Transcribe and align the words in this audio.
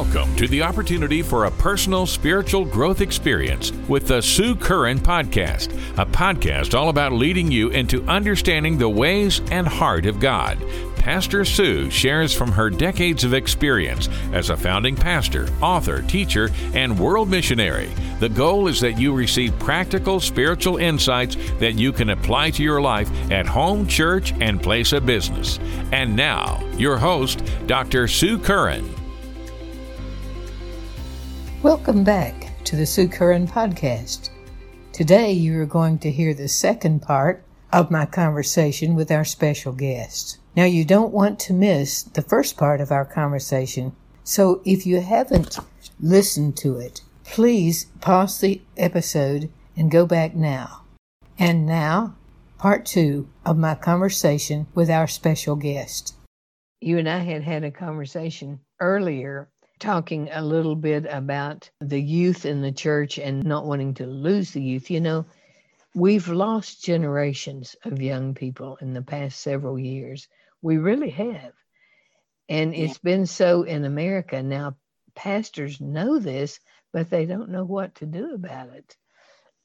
Welcome 0.00 0.34
to 0.36 0.48
the 0.48 0.62
opportunity 0.62 1.20
for 1.20 1.44
a 1.44 1.50
personal 1.50 2.06
spiritual 2.06 2.64
growth 2.64 3.02
experience 3.02 3.70
with 3.86 4.08
the 4.08 4.22
Sue 4.22 4.56
Curran 4.56 4.98
Podcast, 4.98 5.74
a 5.98 6.06
podcast 6.06 6.72
all 6.72 6.88
about 6.88 7.12
leading 7.12 7.52
you 7.52 7.68
into 7.68 8.02
understanding 8.08 8.78
the 8.78 8.88
ways 8.88 9.42
and 9.50 9.68
heart 9.68 10.06
of 10.06 10.18
God. 10.18 10.58
Pastor 10.96 11.44
Sue 11.44 11.90
shares 11.90 12.32
from 12.34 12.50
her 12.50 12.70
decades 12.70 13.24
of 13.24 13.34
experience 13.34 14.08
as 14.32 14.48
a 14.48 14.56
founding 14.56 14.96
pastor, 14.96 15.50
author, 15.60 16.00
teacher, 16.00 16.48
and 16.72 16.98
world 16.98 17.28
missionary. 17.28 17.90
The 18.20 18.30
goal 18.30 18.68
is 18.68 18.80
that 18.80 18.98
you 18.98 19.12
receive 19.12 19.58
practical 19.58 20.18
spiritual 20.18 20.78
insights 20.78 21.36
that 21.58 21.74
you 21.74 21.92
can 21.92 22.08
apply 22.08 22.52
to 22.52 22.62
your 22.62 22.80
life 22.80 23.10
at 23.30 23.44
home, 23.44 23.86
church, 23.86 24.32
and 24.40 24.62
place 24.62 24.94
of 24.94 25.04
business. 25.04 25.58
And 25.92 26.16
now, 26.16 26.66
your 26.78 26.96
host, 26.96 27.42
Dr. 27.66 28.08
Sue 28.08 28.38
Curran. 28.38 28.99
Welcome 31.62 32.04
back 32.04 32.52
to 32.64 32.74
the 32.74 32.86
Sue 32.86 33.06
Curran 33.06 33.46
Podcast. 33.46 34.30
Today 34.94 35.32
you 35.32 35.60
are 35.60 35.66
going 35.66 35.98
to 35.98 36.10
hear 36.10 36.32
the 36.32 36.48
second 36.48 37.02
part 37.02 37.44
of 37.70 37.90
my 37.90 38.06
conversation 38.06 38.94
with 38.94 39.10
our 39.10 39.26
special 39.26 39.74
guest. 39.74 40.38
Now 40.56 40.64
you 40.64 40.86
don't 40.86 41.12
want 41.12 41.38
to 41.40 41.52
miss 41.52 42.02
the 42.02 42.22
first 42.22 42.56
part 42.56 42.80
of 42.80 42.90
our 42.90 43.04
conversation, 43.04 43.94
so 44.24 44.62
if 44.64 44.86
you 44.86 45.02
haven't 45.02 45.58
listened 46.00 46.56
to 46.56 46.78
it, 46.78 47.02
please 47.24 47.84
pause 48.00 48.40
the 48.40 48.62
episode 48.78 49.50
and 49.76 49.90
go 49.90 50.06
back 50.06 50.34
now. 50.34 50.84
And 51.38 51.66
now, 51.66 52.16
part 52.56 52.86
two 52.86 53.28
of 53.44 53.58
my 53.58 53.74
conversation 53.74 54.66
with 54.74 54.88
our 54.88 55.06
special 55.06 55.56
guest. 55.56 56.14
You 56.80 56.96
and 56.96 57.06
I 57.06 57.18
had 57.18 57.42
had 57.42 57.64
a 57.64 57.70
conversation 57.70 58.60
earlier 58.80 59.50
talking 59.80 60.28
a 60.30 60.42
little 60.42 60.76
bit 60.76 61.06
about 61.08 61.68
the 61.80 62.00
youth 62.00 62.46
in 62.46 62.62
the 62.62 62.72
church 62.72 63.18
and 63.18 63.44
not 63.44 63.66
wanting 63.66 63.94
to 63.94 64.06
lose 64.06 64.52
the 64.52 64.62
youth. 64.62 64.90
You 64.90 65.00
know, 65.00 65.26
we've 65.94 66.28
lost 66.28 66.84
generations 66.84 67.74
of 67.84 68.00
young 68.00 68.34
people 68.34 68.76
in 68.80 68.92
the 68.92 69.02
past 69.02 69.40
several 69.40 69.78
years. 69.78 70.28
We 70.62 70.76
really 70.76 71.10
have. 71.10 71.52
And 72.48 72.74
it's 72.74 72.98
been 72.98 73.26
so 73.26 73.62
in 73.62 73.84
America. 73.84 74.42
Now, 74.42 74.76
pastors 75.14 75.80
know 75.80 76.18
this, 76.18 76.60
but 76.92 77.08
they 77.08 77.24
don't 77.24 77.50
know 77.50 77.64
what 77.64 77.94
to 77.96 78.06
do 78.06 78.34
about 78.34 78.70
it. 78.70 78.96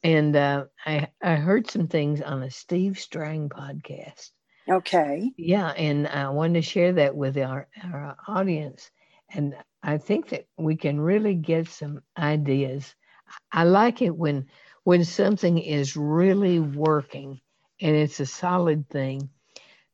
And 0.02 0.36
uh, 0.36 0.66
I, 0.84 1.08
I 1.20 1.34
heard 1.34 1.68
some 1.68 1.88
things 1.88 2.20
on 2.22 2.42
a 2.42 2.50
Steve 2.50 2.98
Strang 2.98 3.48
podcast. 3.48 4.30
Okay. 4.68 5.32
Yeah, 5.36 5.68
and 5.70 6.06
I 6.06 6.28
wanted 6.30 6.62
to 6.62 6.62
share 6.62 6.92
that 6.94 7.16
with 7.16 7.36
our, 7.38 7.68
our 7.82 8.16
audience. 8.28 8.90
And 9.34 9.56
I 9.82 9.98
think 9.98 10.28
that 10.30 10.46
we 10.56 10.76
can 10.76 11.00
really 11.00 11.34
get 11.34 11.68
some 11.68 12.02
ideas. 12.18 12.94
I 13.52 13.64
like 13.64 14.02
it 14.02 14.16
when 14.16 14.46
when 14.84 15.04
something 15.04 15.58
is 15.58 15.96
really 15.96 16.60
working 16.60 17.40
and 17.80 17.96
it's 17.96 18.20
a 18.20 18.26
solid 18.26 18.88
thing. 18.88 19.28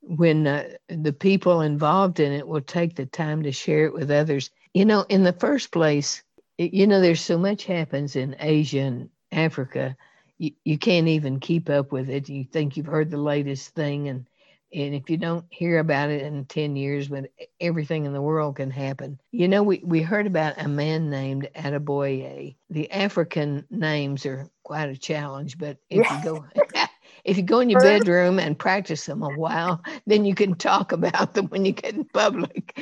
When 0.02 0.46
uh, 0.46 0.68
the 0.88 1.12
people 1.12 1.62
involved 1.62 2.20
in 2.20 2.32
it 2.32 2.46
will 2.46 2.60
take 2.60 2.96
the 2.96 3.06
time 3.06 3.42
to 3.44 3.52
share 3.52 3.86
it 3.86 3.94
with 3.94 4.10
others. 4.10 4.50
You 4.74 4.84
know, 4.84 5.06
in 5.08 5.22
the 5.22 5.32
first 5.32 5.70
place, 5.70 6.22
you 6.58 6.86
know, 6.86 7.00
there's 7.00 7.20
so 7.20 7.38
much 7.38 7.64
happens 7.64 8.16
in 8.16 8.36
Asia 8.38 8.80
and 8.80 9.08
Africa. 9.30 9.96
You, 10.38 10.52
you 10.64 10.78
can't 10.78 11.08
even 11.08 11.40
keep 11.40 11.70
up 11.70 11.92
with 11.92 12.10
it. 12.10 12.28
You 12.28 12.44
think 12.44 12.76
you've 12.76 12.86
heard 12.86 13.10
the 13.10 13.16
latest 13.16 13.70
thing, 13.74 14.08
and 14.08 14.26
and 14.72 14.94
if 14.94 15.10
you 15.10 15.16
don't 15.16 15.44
hear 15.50 15.78
about 15.78 16.10
it 16.10 16.22
in 16.22 16.44
10 16.46 16.76
years 16.76 17.10
when 17.10 17.28
everything 17.60 18.04
in 18.06 18.12
the 18.12 18.22
world 18.22 18.56
can 18.56 18.70
happen. 18.70 19.18
You 19.30 19.48
know 19.48 19.62
we, 19.62 19.82
we 19.84 20.02
heard 20.02 20.26
about 20.26 20.60
a 20.60 20.68
man 20.68 21.10
named 21.10 21.48
Adeboye. 21.54 22.56
the 22.70 22.90
african 22.90 23.66
names 23.70 24.24
are 24.26 24.48
quite 24.62 24.88
a 24.88 24.96
challenge 24.96 25.58
but 25.58 25.78
if 25.90 26.10
you 26.10 26.18
go 26.18 26.44
if 27.24 27.36
you 27.36 27.42
go 27.42 27.60
in 27.60 27.70
your 27.70 27.80
bedroom 27.80 28.38
and 28.38 28.58
practice 28.58 29.06
them 29.06 29.22
a 29.22 29.30
while 29.30 29.82
then 30.06 30.24
you 30.24 30.34
can 30.34 30.54
talk 30.54 30.92
about 30.92 31.34
them 31.34 31.46
when 31.48 31.64
you 31.64 31.72
get 31.72 31.94
in 31.94 32.04
public. 32.04 32.78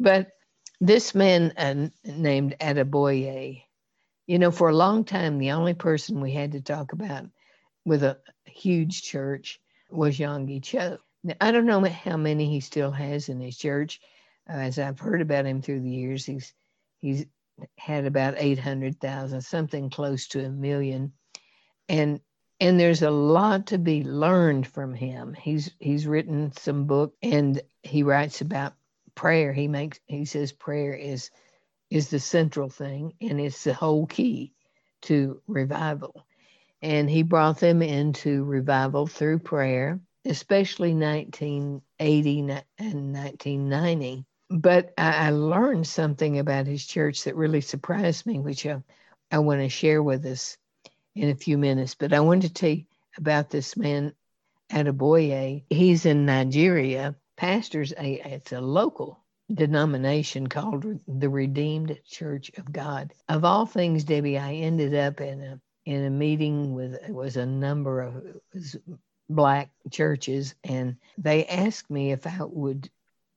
But 0.00 0.28
this 0.80 1.14
man 1.14 1.52
uh, 1.56 1.88
named 2.04 2.56
Adeboye, 2.60 3.62
you 4.26 4.38
know 4.38 4.50
for 4.50 4.68
a 4.68 4.76
long 4.76 5.04
time 5.04 5.38
the 5.38 5.52
only 5.52 5.74
person 5.74 6.20
we 6.20 6.32
had 6.32 6.52
to 6.52 6.60
talk 6.60 6.92
about 6.92 7.24
with 7.84 8.02
a 8.02 8.18
huge 8.44 9.02
church 9.02 9.60
was 9.90 10.18
Yonggi 10.18 10.62
Cho 10.62 10.98
now, 11.22 11.34
I 11.40 11.50
don't 11.50 11.66
know 11.66 11.84
how 11.84 12.16
many 12.16 12.48
he 12.48 12.60
still 12.60 12.90
has 12.90 13.28
in 13.28 13.40
his 13.40 13.56
church. 13.56 14.00
Uh, 14.48 14.54
as 14.54 14.78
I've 14.78 15.00
heard 15.00 15.20
about 15.20 15.46
him 15.46 15.62
through 15.62 15.80
the 15.80 15.90
years, 15.90 16.24
he's 16.24 16.54
he's 17.00 17.26
had 17.76 18.06
about 18.06 18.34
eight 18.38 18.58
hundred 18.58 19.00
thousand, 19.00 19.40
something 19.42 19.90
close 19.90 20.28
to 20.28 20.44
a 20.44 20.48
million, 20.48 21.12
and 21.88 22.20
and 22.60 22.78
there's 22.78 23.02
a 23.02 23.10
lot 23.10 23.66
to 23.68 23.78
be 23.78 24.02
learned 24.02 24.66
from 24.66 24.94
him. 24.94 25.34
He's 25.34 25.70
he's 25.78 26.06
written 26.06 26.52
some 26.52 26.86
book 26.86 27.14
and 27.22 27.60
he 27.82 28.02
writes 28.02 28.40
about 28.40 28.74
prayer. 29.14 29.52
He 29.52 29.68
makes 29.68 30.00
he 30.06 30.24
says 30.24 30.52
prayer 30.52 30.94
is 30.94 31.30
is 31.90 32.10
the 32.10 32.20
central 32.20 32.68
thing 32.68 33.14
and 33.20 33.40
it's 33.40 33.64
the 33.64 33.74
whole 33.74 34.06
key 34.06 34.52
to 35.02 35.40
revival. 35.46 36.26
And 36.82 37.08
he 37.10 37.22
brought 37.22 37.58
them 37.58 37.82
into 37.82 38.44
revival 38.44 39.06
through 39.06 39.40
prayer 39.40 40.00
especially 40.28 40.94
1980 40.94 42.40
and 42.78 43.12
1990. 43.14 44.24
But 44.50 44.94
I, 44.96 45.30
learned 45.30 45.86
something 45.86 46.38
about 46.38 46.66
his 46.66 46.86
church 46.86 47.24
that 47.24 47.36
really 47.36 47.60
surprised 47.60 48.24
me, 48.26 48.38
which 48.38 48.64
I, 48.66 48.82
I 49.30 49.38
want 49.40 49.60
to 49.60 49.68
share 49.68 50.02
with 50.02 50.24
us 50.24 50.56
in 51.14 51.28
a 51.30 51.34
few 51.34 51.58
minutes. 51.58 51.94
But 51.94 52.12
I 52.12 52.20
want 52.20 52.42
to 52.42 52.52
tell 52.52 52.70
you 52.70 52.84
about 53.16 53.50
this 53.50 53.76
man, 53.76 54.14
Adeboye. 54.70 55.64
He's 55.68 56.06
in 56.06 56.24
Nigeria, 56.24 57.14
pastors 57.36 57.92
a 57.98 58.34
it's 58.34 58.52
a 58.52 58.60
local 58.60 59.22
denomination 59.52 60.46
called 60.46 60.84
the 61.06 61.28
Redeemed 61.28 61.98
Church 62.06 62.50
of 62.56 62.70
God. 62.72 63.12
Of 63.28 63.44
all 63.44 63.66
things, 63.66 64.04
Debbie, 64.04 64.38
I 64.38 64.54
ended 64.54 64.94
up 64.94 65.20
in 65.20 65.42
a 65.42 65.60
in 65.84 66.04
a 66.04 66.10
meeting 66.10 66.74
with 66.74 66.94
it 66.94 67.14
was 67.14 67.36
a 67.36 67.46
number 67.46 68.02
of 68.02 68.22
black 69.28 69.70
churches 69.90 70.54
and 70.64 70.96
they 71.18 71.44
asked 71.46 71.90
me 71.90 72.12
if 72.12 72.26
I 72.26 72.38
would 72.40 72.90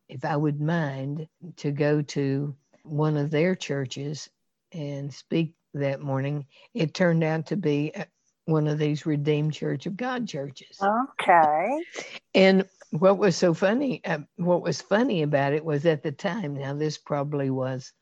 if 0.08 0.26
I 0.26 0.36
would 0.36 0.60
mind 0.60 1.28
to 1.58 1.72
go 1.72 2.02
to 2.02 2.56
one 2.84 3.18
of 3.18 3.32
their 3.32 3.56
churches 3.56 4.30
and 4.74 5.14
speak 5.14 5.56
that 5.74 6.02
morning. 6.02 6.46
It 6.74 6.94
turned 6.94 7.24
out 7.24 7.48
to 7.48 7.56
be 7.56 7.94
uh, 7.96 8.06
one 8.46 8.68
of 8.68 8.78
these 8.78 9.06
Redeemed 9.06 9.54
Church 9.54 9.86
of 9.86 9.96
God 9.96 10.28
churches. 10.28 10.78
Okay. 10.82 11.80
And 12.34 12.66
what 12.92 13.18
was 13.18 13.38
so 13.38 13.54
funny, 13.54 14.02
uh, 14.04 14.20
what 14.36 14.62
was 14.62 14.82
funny 14.82 15.22
about 15.22 15.54
it 15.54 15.64
was 15.64 15.86
at 15.86 16.04
the 16.04 16.12
time, 16.12 16.56
now 16.56 16.74
this 16.74 16.98
probably 16.98 17.50
was 17.50 17.94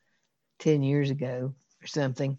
10 0.60 0.82
years 0.82 1.10
ago 1.10 1.54
or 1.82 1.86
something, 1.86 2.38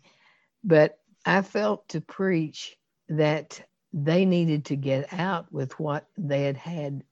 but 0.64 1.00
I 1.26 1.42
felt 1.44 1.88
to 1.90 2.02
preach 2.02 2.76
that 3.10 3.62
they 3.94 4.26
needed 4.26 4.66
to 4.66 4.76
get 4.76 5.14
out 5.14 5.52
with 5.52 5.80
what 5.80 6.08
they 6.18 6.44
had 6.44 6.58
had 6.58 7.04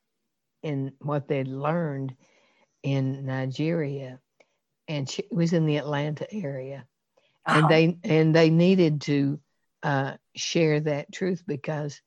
and 0.64 0.92
what 1.00 1.28
they'd 1.28 1.48
learned 1.48 2.16
in 2.84 3.26
Nigeria, 3.26 4.20
and 4.88 5.10
she 5.10 5.24
was 5.32 5.54
in 5.54 5.66
the 5.66 5.78
Atlanta 5.78 6.32
area, 6.34 6.86
and 7.46 7.66
uh-huh. 7.66 7.68
they 7.68 7.98
and 8.04 8.36
they 8.36 8.50
needed 8.50 9.02
to 9.02 9.40
uh, 9.84 10.14
share 10.36 10.80
that 10.80 11.12
truth 11.12 11.44
because 11.46 12.02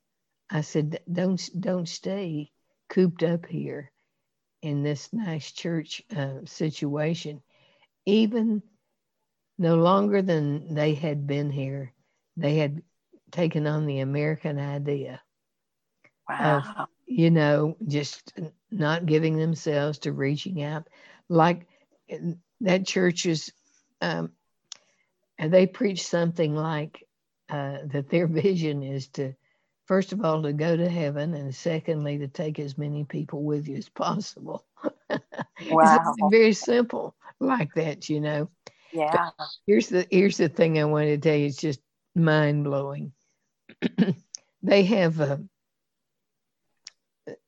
I 0.50 0.62
said 0.62 1.00
don't 1.10 1.40
don't 1.58 1.88
stay 1.88 2.50
cooped 2.88 3.22
up 3.22 3.46
here 3.46 3.90
in 4.62 4.82
this 4.82 5.12
nice 5.12 5.50
church 5.52 6.02
uh, 6.14 6.44
situation, 6.44 7.42
even 8.06 8.62
no 9.58 9.76
longer 9.76 10.22
than 10.22 10.74
they 10.74 10.94
had 10.94 11.26
been 11.26 11.50
here, 11.50 11.92
they 12.36 12.56
had 12.56 12.82
taken 13.32 13.66
on 13.66 13.86
the 13.86 14.00
American 14.00 14.58
idea. 14.58 15.20
Wow. 16.28 16.58
Of, 16.58 16.86
you 17.06 17.30
know, 17.30 17.76
just 17.86 18.32
not 18.70 19.06
giving 19.06 19.36
themselves 19.36 19.98
to 20.00 20.12
reaching 20.12 20.62
out. 20.62 20.86
Like 21.28 21.66
that 22.60 22.86
church 22.86 23.26
is, 23.26 23.52
um, 24.00 24.32
they 25.38 25.66
preach 25.66 26.06
something 26.06 26.54
like 26.54 27.04
uh, 27.48 27.78
that 27.86 28.08
their 28.08 28.26
vision 28.26 28.82
is 28.82 29.08
to, 29.08 29.34
first 29.86 30.12
of 30.12 30.24
all, 30.24 30.42
to 30.42 30.52
go 30.52 30.76
to 30.76 30.88
heaven, 30.88 31.34
and 31.34 31.54
secondly, 31.54 32.18
to 32.18 32.28
take 32.28 32.58
as 32.58 32.78
many 32.78 33.04
people 33.04 33.42
with 33.42 33.68
you 33.68 33.76
as 33.76 33.88
possible. 33.88 34.64
Wow. 35.70 36.14
very 36.28 36.54
simple 36.54 37.14
like 37.38 37.74
that, 37.74 38.08
you 38.08 38.20
know. 38.20 38.48
Yeah. 38.92 39.30
But 39.38 39.46
here's 39.66 39.88
the 39.88 40.06
here's 40.10 40.36
the 40.36 40.48
thing 40.48 40.78
I 40.78 40.84
want 40.84 41.06
to 41.06 41.18
tell 41.18 41.36
you. 41.36 41.46
It's 41.46 41.56
just 41.56 41.80
mind 42.14 42.64
blowing. 42.64 43.12
they 44.62 44.84
have 44.84 45.20
a, 45.20 45.40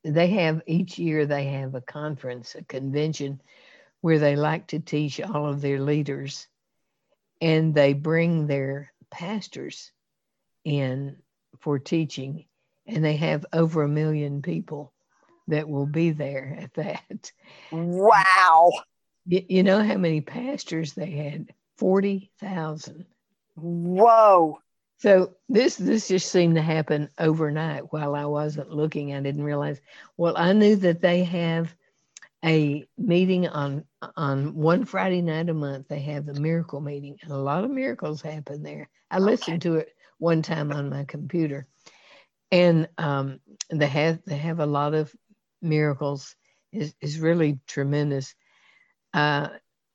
they 0.04 0.28
have 0.28 0.62
each 0.66 0.98
year 0.98 1.26
they 1.26 1.46
have 1.46 1.74
a 1.74 1.80
conference, 1.80 2.54
a 2.54 2.62
convention 2.64 3.40
where 4.00 4.18
they 4.18 4.36
like 4.36 4.66
to 4.68 4.78
teach 4.78 5.20
all 5.20 5.48
of 5.48 5.60
their 5.60 5.80
leaders 5.80 6.46
and 7.40 7.74
they 7.74 7.92
bring 7.92 8.46
their 8.46 8.92
pastors 9.10 9.92
in 10.64 11.16
for 11.60 11.78
teaching 11.78 12.44
and 12.86 13.04
they 13.04 13.16
have 13.16 13.46
over 13.52 13.82
a 13.82 13.88
million 13.88 14.42
people 14.42 14.92
that 15.48 15.68
will 15.68 15.86
be 15.86 16.10
there 16.10 16.56
at 16.60 16.74
that 16.74 17.32
Wow. 17.70 18.70
you, 19.26 19.44
you 19.48 19.62
know 19.62 19.82
how 19.82 19.96
many 19.96 20.20
pastors 20.20 20.92
they 20.92 21.10
had 21.10 21.52
40,000 21.78 23.06
Whoa. 23.56 24.58
So 25.04 25.34
this 25.50 25.76
this 25.76 26.08
just 26.08 26.32
seemed 26.32 26.54
to 26.54 26.62
happen 26.62 27.10
overnight 27.18 27.92
while 27.92 28.14
I 28.14 28.24
wasn't 28.24 28.70
looking 28.70 29.14
I 29.14 29.20
didn't 29.20 29.44
realize 29.44 29.78
well 30.16 30.34
I 30.34 30.54
knew 30.54 30.76
that 30.76 31.02
they 31.02 31.24
have 31.24 31.74
a 32.42 32.86
meeting 32.96 33.46
on 33.46 33.84
on 34.16 34.54
one 34.54 34.86
Friday 34.86 35.20
night 35.20 35.50
a 35.50 35.54
month. 35.54 35.88
They 35.88 36.00
have 36.00 36.24
the 36.24 36.40
miracle 36.40 36.80
meeting, 36.80 37.18
and 37.22 37.32
a 37.32 37.36
lot 37.36 37.64
of 37.64 37.70
miracles 37.70 38.22
happen 38.22 38.62
there. 38.62 38.88
I 39.10 39.18
listened 39.18 39.62
to 39.62 39.76
it 39.76 39.90
one 40.18 40.42
time 40.42 40.72
on 40.72 40.88
my 40.88 41.04
computer, 41.04 41.66
and 42.50 42.88
um, 42.98 43.40
they 43.70 43.86
have 43.86 44.20
they 44.26 44.38
have 44.38 44.60
a 44.60 44.66
lot 44.66 44.94
of 44.94 45.14
miracles. 45.62 46.34
is 46.72 46.94
is 47.02 47.20
really 47.20 47.60
tremendous. 47.66 48.34
Uh, 49.12 49.48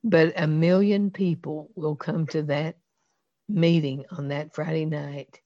but 0.03 0.33
a 0.39 0.47
million 0.47 1.11
people 1.11 1.71
will 1.75 1.95
come 1.95 2.27
to 2.27 2.43
that 2.43 2.77
meeting 3.49 4.05
on 4.11 4.29
that 4.29 4.55
Friday 4.55 4.85
night 4.85 5.41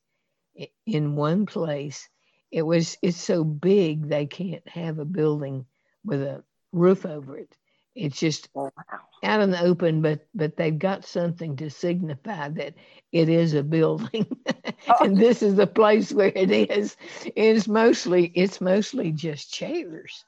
in 0.85 1.15
one 1.15 1.45
place. 1.45 2.09
It 2.51 2.63
was 2.63 2.97
it's 3.01 3.17
so 3.17 3.43
big 3.43 4.09
they 4.09 4.25
can't 4.27 4.67
have 4.69 4.99
a 4.99 5.05
building 5.05 5.65
with 6.05 6.21
a 6.21 6.43
roof 6.73 7.05
over 7.05 7.37
it. 7.37 7.57
It's 7.95 8.19
just 8.19 8.49
Wow. 8.55 8.81
out 9.23 9.41
in 9.41 9.51
the 9.51 9.61
open, 9.61 10.01
but 10.01 10.21
but 10.35 10.57
they've 10.57 10.77
got 10.77 11.05
something 11.05 11.57
to 11.57 11.69
signify 11.69 12.49
that 12.49 12.75
it 13.11 13.29
is 13.29 13.53
a 13.53 13.63
building, 13.63 14.25
and 15.01 15.17
this 15.19 15.41
is 15.43 15.55
the 15.55 15.67
place 15.67 16.11
where 16.13 16.31
it 16.35 16.51
is. 16.51 16.97
It's 17.35 17.67
mostly 17.67 18.25
it's 18.35 18.61
mostly 18.61 19.11
just 19.11 19.53
chairs, 19.53 20.25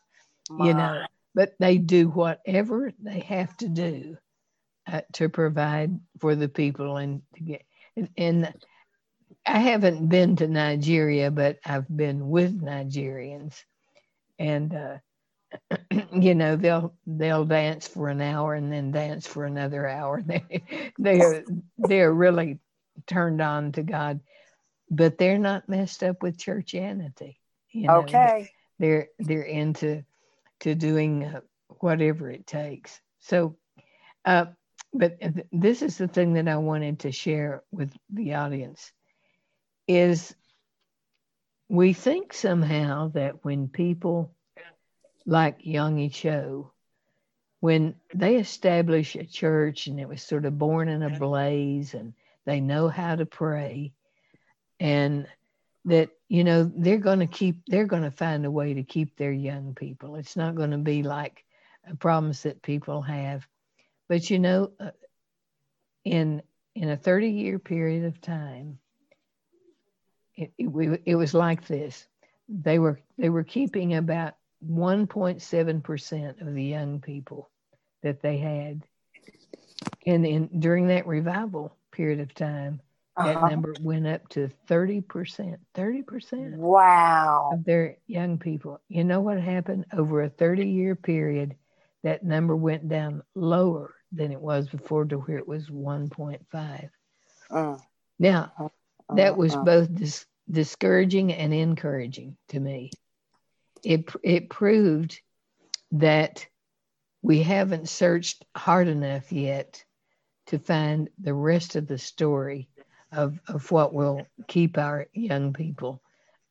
you 0.56 0.74
know. 0.74 1.07
But 1.36 1.54
they 1.60 1.77
do 1.77 2.10
whatever 2.10 2.92
they 3.01 3.19
have 3.22 3.56
to 3.57 3.69
do 3.69 4.18
uh, 4.88 5.02
to 5.14 5.30
provide 5.30 6.00
for 6.20 6.36
the 6.36 6.50
people 6.50 6.98
and 6.98 7.22
to 7.36 7.42
get. 7.42 7.64
And, 8.18 8.54
I 9.46 9.60
haven't 9.60 10.08
been 10.08 10.36
to 10.38 10.48
Nigeria, 10.48 11.30
but 11.30 11.60
I've 11.66 11.88
been 11.88 12.30
with 12.30 12.60
Nigerians, 12.62 13.64
and 14.40 14.74
uh, 14.74 14.98
you 16.14 16.36
know 16.36 16.56
they'll 16.56 16.94
they'll 17.06 17.46
dance 17.46 17.88
for 17.88 18.10
an 18.10 18.22
hour 18.22 18.56
and 18.56 18.72
then 18.72 18.92
dance 18.92 19.28
for 19.28 19.46
another 19.46 19.88
hour. 19.88 20.24
They 20.28 20.64
they're 20.98 21.44
they're 21.78 22.14
really 22.14 22.60
turned 23.08 23.42
on 23.42 23.72
to 23.74 23.84
God, 23.84 24.22
but 24.90 25.18
they're 25.18 25.40
not 25.40 25.70
messed 25.70 26.04
up 26.04 26.24
with 26.24 26.38
churchianity. 26.38 27.38
You 27.72 27.88
know, 27.88 27.98
Okay. 28.00 28.50
they're 28.80 29.10
they're 29.20 29.44
into 29.44 30.04
to 30.62 30.76
doing 30.76 31.24
uh, 31.24 31.42
whatever 31.80 32.32
it 32.32 32.48
takes. 32.48 33.00
So, 33.20 33.58
uh, 34.24 34.46
but 34.95 35.18
this 35.51 35.81
is 35.81 35.97
the 35.97 36.07
thing 36.07 36.33
that 36.33 36.47
I 36.47 36.56
wanted 36.56 37.00
to 37.00 37.12
share 37.12 37.63
with 37.71 37.92
the 38.09 38.36
audience 38.36 38.92
is 39.88 40.33
we 41.68 41.92
think 41.92 42.33
somehow 42.33 43.09
that 43.09 43.44
when 43.44 43.68
people 43.68 44.33
like 45.25 45.62
Yonggi 45.62 46.13
Cho, 46.13 46.71
when 47.59 47.95
they 48.13 48.36
establish 48.36 49.15
a 49.15 49.25
church 49.25 49.88
and 49.88 50.00
it 50.00 50.07
was 50.07 50.21
sort 50.21 50.45
of 50.45 50.57
born 50.57 50.88
in 50.88 51.03
a 51.03 51.19
blaze 51.19 51.94
and 51.94 52.13
they 52.45 52.62
know 52.62 52.88
how 52.88 53.15
to 53.15 53.25
pray 53.25 53.91
and 54.80 55.27
that 55.86 56.09
you 56.30 56.44
know 56.44 56.71
they're 56.75 56.98
going 56.98 57.19
to 57.19 57.27
keep 57.27 57.63
they're 57.68 57.86
going 57.86 58.03
to 58.03 58.12
find 58.12 58.45
a 58.45 58.51
way 58.51 58.75
to 58.75 58.83
keep 58.83 59.18
their 59.18 59.31
young 59.31 59.75
people. 59.75 60.15
It's 60.15 60.38
not 60.38 60.56
going 60.56 60.71
to 60.71 60.77
be 60.77 61.03
like 61.03 61.44
problems 62.00 62.44
that 62.44 62.62
people 62.62 63.01
have 63.01 63.45
but 64.10 64.30
you 64.30 64.40
know 64.40 64.72
uh, 64.80 64.92
in 66.06 66.42
in 66.75 66.90
a 66.90 66.98
30 66.98 67.30
year 67.30 67.60
period 67.60 68.06
of 68.06 68.22
time 68.22 68.80
it, 70.36 70.52
it, 70.57 70.68
we- 70.68 71.00
it 71.06 71.16
was 71.16 71.34
like 71.34 71.66
this 71.68 72.07
they 72.48 72.80
were 72.80 73.00
they 73.18 73.30
were 73.30 73.44
keeping 73.44 73.96
about 73.96 74.34
1.7% 74.66 76.42
of 76.42 76.54
the 76.54 76.63
young 76.63 77.00
people 77.02 77.50
that 78.04 78.22
they 78.22 78.38
had 78.38 78.81
and 80.06 80.25
in 80.25 80.48
during 80.60 80.88
that 80.88 81.08
revival 81.08 81.75
period 81.92 82.19
of 82.19 82.34
time 82.34 82.80
that 83.24 83.42
Uh-huh. 83.42 83.44
number 83.44 83.75
went 83.80 84.08
up 84.08 84.28
to 84.30 84.50
30%. 84.68 85.58
30% 85.75 86.56
Wow. 86.58 87.51
of 87.51 87.63
their 87.66 87.98
young 88.08 88.38
people. 88.38 88.80
You 88.88 89.04
know 89.04 89.22
what 89.22 89.40
happened? 89.40 89.86
Over 89.94 90.24
a 90.24 90.30
30 90.30 90.66
year 90.68 90.96
period, 90.96 91.56
that 92.06 92.24
number 92.24 92.56
went 92.56 92.88
down 92.88 93.24
lower 93.34 93.96
than 94.12 94.31
it 94.31 94.40
was 94.40 94.69
before 94.69 95.06
to 95.06 95.18
where 95.18 95.40
it 95.40 95.48
was 95.48 95.72
1.5. 95.72 96.90
Mm, 97.50 97.81
Now, 98.19 98.72
that 99.10 99.34
mm, 99.34 99.38
was 99.38 99.56
mm. 99.56 99.66
both 99.66 99.94
dis- 99.96 100.28
discouraging 100.50 101.34
and 101.34 101.52
encouraging 101.52 102.38
to 102.50 102.60
me. 102.60 102.92
It, 103.84 104.07
it 104.24 104.52
proved 104.52 105.19
that 105.94 106.46
we 107.24 107.42
haven't 107.42 107.90
searched 107.90 108.46
hard 108.56 108.88
enough 108.88 109.31
yet 109.31 109.84
to 110.46 110.60
find 110.60 111.10
the 111.18 111.34
rest 111.34 111.75
of 111.75 111.88
the 111.88 111.98
story 111.98 112.69
of, 113.12 113.40
of 113.48 113.72
what 113.72 113.96
will 113.96 114.28
keep 114.48 114.78
our 114.78 115.08
young 115.12 115.54
people 115.54 116.04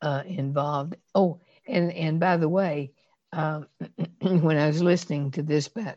uh, 0.02 0.24
involved. 0.26 0.96
Oh, 1.14 1.38
and, 1.68 1.92
and 1.92 2.18
by 2.18 2.38
the 2.38 2.48
way, 2.48 2.90
um, 3.34 3.66
when 4.20 4.56
I 4.56 4.66
was 4.66 4.82
listening 4.82 5.30
to 5.32 5.42
this 5.42 5.66
about 5.66 5.96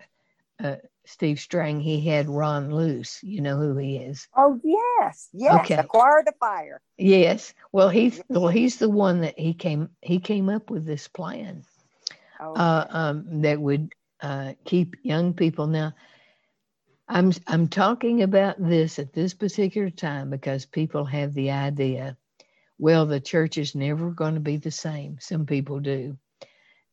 uh, 0.64 0.76
Steve 1.06 1.40
Strang, 1.40 1.80
he 1.80 2.02
had 2.02 2.30
Ron 2.30 2.74
Luce. 2.74 3.24
You 3.24 3.42
know 3.42 3.58
who 3.58 3.78
he 3.78 3.98
is? 3.98 4.28
Oh 4.36 4.60
yes, 4.64 5.30
yes. 5.34 5.62
Okay. 5.62 5.76
Acquire 5.76 6.24
the 6.26 6.34
fire. 6.40 6.82
Yes. 6.98 7.54
Well, 7.72 7.90
he's 7.90 8.22
well, 8.30 8.48
he's 8.48 8.78
the 8.78 8.90
one 8.90 9.22
that 9.22 9.38
he 9.40 9.54
came 9.54 9.90
he 10.02 10.20
came 10.20 10.50
up 10.50 10.70
with 10.70 10.86
this 10.86 11.08
plan 11.08 11.64
Oh, 12.40 12.54
uh, 12.54 12.86
um, 12.90 13.42
that 13.42 13.60
would 13.60 13.94
uh, 14.22 14.54
keep 14.66 14.96
young 15.04 15.34
people. 15.34 15.68
Now, 15.68 15.94
I'm 17.08 17.32
I'm 17.48 17.68
talking 17.68 18.22
about 18.22 18.56
this 18.60 19.00
at 19.00 19.14
this 19.14 19.34
particular 19.34 19.90
time 19.90 20.30
because 20.30 20.66
people 20.66 21.06
have 21.06 21.34
the 21.34 21.52
idea, 21.52 22.18
well, 22.78 23.06
the 23.06 23.20
church 23.20 23.58
is 23.58 23.76
never 23.76 24.12
going 24.12 24.36
to 24.36 24.40
be 24.40 24.58
the 24.58 24.72
same. 24.72 25.18
Some 25.20 25.46
people 25.46 25.80
do, 25.80 26.18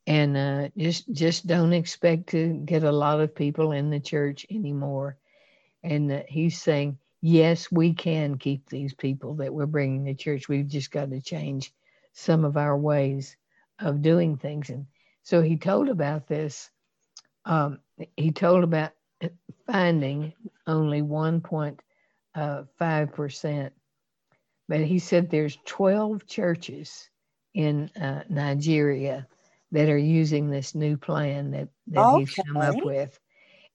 and 0.06 0.36
uh, 0.36 0.68
just 0.76 1.10
just 1.12 1.46
don't 1.46 1.72
expect 1.72 2.26
to 2.28 2.52
get 2.64 2.84
a 2.84 2.92
lot 2.92 3.20
of 3.20 3.34
people 3.34 3.72
in 3.72 3.90
the 3.90 4.00
church 4.00 4.46
anymore. 4.50 5.16
And 5.82 6.12
uh, 6.12 6.22
he's 6.28 6.60
saying, 6.60 6.98
yes, 7.20 7.72
we 7.72 7.94
can 7.94 8.36
keep 8.36 8.68
these 8.68 8.92
people 8.92 9.36
that 9.36 9.54
we're 9.54 9.66
bringing 9.66 10.04
to 10.06 10.14
church. 10.14 10.48
We've 10.48 10.68
just 10.68 10.90
got 10.90 11.10
to 11.10 11.20
change 11.20 11.72
some 12.12 12.44
of 12.44 12.56
our 12.56 12.76
ways 12.76 13.36
of 13.78 14.02
doing 14.02 14.36
things. 14.36 14.70
And 14.70 14.86
so 15.22 15.42
he 15.42 15.56
told 15.56 15.88
about 15.88 16.26
this. 16.28 16.70
Um, 17.46 17.78
he 18.16 18.30
told 18.30 18.64
about 18.64 18.92
finding 19.66 20.32
only 20.66 21.02
1.5 21.02 23.12
percent, 23.12 23.72
but 24.68 24.80
he 24.80 24.98
said 24.98 25.30
there's 25.30 25.58
12 25.64 26.26
churches 26.26 27.08
in 27.54 27.88
uh, 27.90 28.24
Nigeria 28.28 29.26
that 29.74 29.88
are 29.88 29.98
using 29.98 30.48
this 30.50 30.74
new 30.76 30.96
plan 30.96 31.50
that, 31.50 31.68
that 31.88 32.16
he's 32.16 32.32
come 32.32 32.56
up 32.56 32.76
with, 32.84 33.18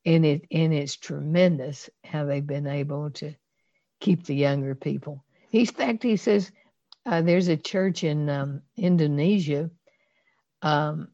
and 0.06 0.26
it 0.26 0.46
and 0.50 0.74
it's 0.74 0.96
tremendous 0.96 1.90
how 2.06 2.24
they've 2.24 2.48
been 2.48 2.68
able 2.68 3.12
to 3.12 3.36
keep 4.00 4.24
the 4.24 4.34
younger 4.34 4.76
people. 4.76 5.26
He's 5.50 5.70
in 5.70 5.76
fact 5.76 6.04
he 6.04 6.16
says 6.16 6.52
uh, 7.06 7.22
there's 7.22 7.50
a 7.50 7.58
church 7.58 8.06
in 8.06 8.30
um, 8.30 8.62
Indonesia 8.78 9.70
um, 10.62 11.10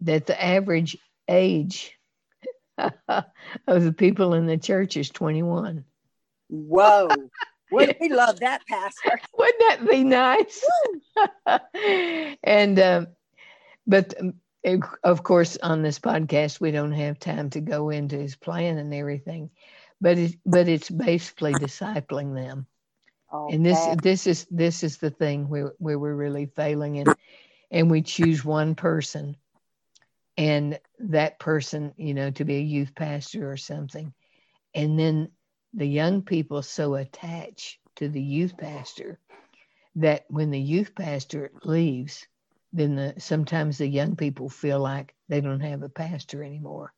that 0.00 0.24
the 0.24 0.42
average 0.42 0.96
age 1.28 1.98
of 2.78 3.84
the 3.84 3.92
people 3.92 4.32
in 4.32 4.46
the 4.46 4.56
church 4.56 4.96
is 4.96 5.10
21. 5.10 5.84
Whoa. 6.48 7.08
Wouldn't 7.70 8.00
we 8.00 8.08
love 8.08 8.38
that, 8.40 8.62
Pastor? 8.66 9.20
Wouldn't 9.36 9.58
that 9.58 9.90
be 9.90 10.04
nice? 10.04 10.64
and 12.44 12.78
um, 12.78 13.08
but 13.86 14.14
um, 14.20 14.34
of 15.04 15.22
course, 15.22 15.56
on 15.62 15.82
this 15.82 15.98
podcast, 15.98 16.60
we 16.60 16.70
don't 16.72 16.92
have 16.92 17.18
time 17.18 17.50
to 17.50 17.60
go 17.60 17.90
into 17.90 18.16
his 18.16 18.36
plan 18.36 18.78
and 18.78 18.92
everything. 18.94 19.50
But 20.00 20.18
it, 20.18 20.36
but 20.44 20.68
it's 20.68 20.90
basically 20.90 21.56
discipling 21.56 22.34
them, 22.34 22.66
and 23.48 23.64
this 23.64 23.88
this 23.94 24.26
is 24.26 24.46
this 24.50 24.82
is 24.82 24.98
the 24.98 25.10
thing 25.10 25.48
where 25.48 25.72
where 25.78 25.98
we're 25.98 26.14
really 26.14 26.46
failing, 26.46 26.98
and 26.98 27.14
and 27.70 27.90
we 27.90 28.02
choose 28.02 28.44
one 28.44 28.74
person 28.74 29.36
and 30.36 30.78
that 30.98 31.38
person, 31.38 31.92
you 31.96 32.14
know, 32.14 32.30
to 32.30 32.44
be 32.44 32.56
a 32.56 32.60
youth 32.62 32.94
pastor 32.94 33.50
or 33.50 33.56
something. 33.56 34.12
And 34.74 34.98
then 34.98 35.30
the 35.74 35.86
young 35.86 36.22
people 36.22 36.62
so 36.62 36.94
attach 36.94 37.78
to 37.96 38.08
the 38.08 38.22
youth 38.22 38.56
pastor 38.56 39.18
that 39.96 40.24
when 40.28 40.50
the 40.50 40.60
youth 40.60 40.94
pastor 40.94 41.50
leaves, 41.64 42.26
then 42.76 42.96
the, 42.96 43.14
sometimes 43.18 43.78
the 43.78 43.86
young 43.86 44.16
people 44.16 44.48
feel 44.48 44.78
like 44.80 45.14
they 45.28 45.40
don't 45.40 45.60
have 45.60 45.82
a 45.82 45.88
pastor 45.88 46.42
anymore. 46.42 46.92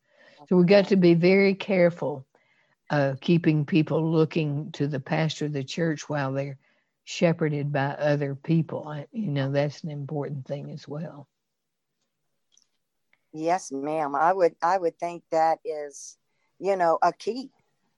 So 0.48 0.56
we 0.56 0.64
got 0.64 0.88
to 0.88 0.96
be 0.96 1.14
very 1.14 1.54
careful 1.54 2.26
uh, 2.90 3.14
keeping 3.20 3.64
people 3.64 4.10
looking 4.10 4.72
to 4.72 4.86
the 4.86 5.00
pastor 5.00 5.46
of 5.46 5.52
the 5.52 5.64
church 5.64 6.08
while 6.08 6.32
they're 6.32 6.58
shepherded 7.04 7.72
by 7.72 7.88
other 7.88 8.34
people. 8.34 8.86
I, 8.88 9.06
you 9.12 9.28
know, 9.30 9.50
that's 9.50 9.82
an 9.82 9.90
important 9.90 10.46
thing 10.46 10.70
as 10.70 10.88
well. 10.88 11.28
Yes, 13.32 13.70
ma'am. 13.70 14.14
I 14.14 14.32
would 14.32 14.54
I 14.62 14.78
would 14.78 14.98
think 14.98 15.22
that 15.30 15.58
is, 15.64 16.16
you 16.58 16.76
know, 16.76 16.98
a 17.02 17.12
key 17.12 17.50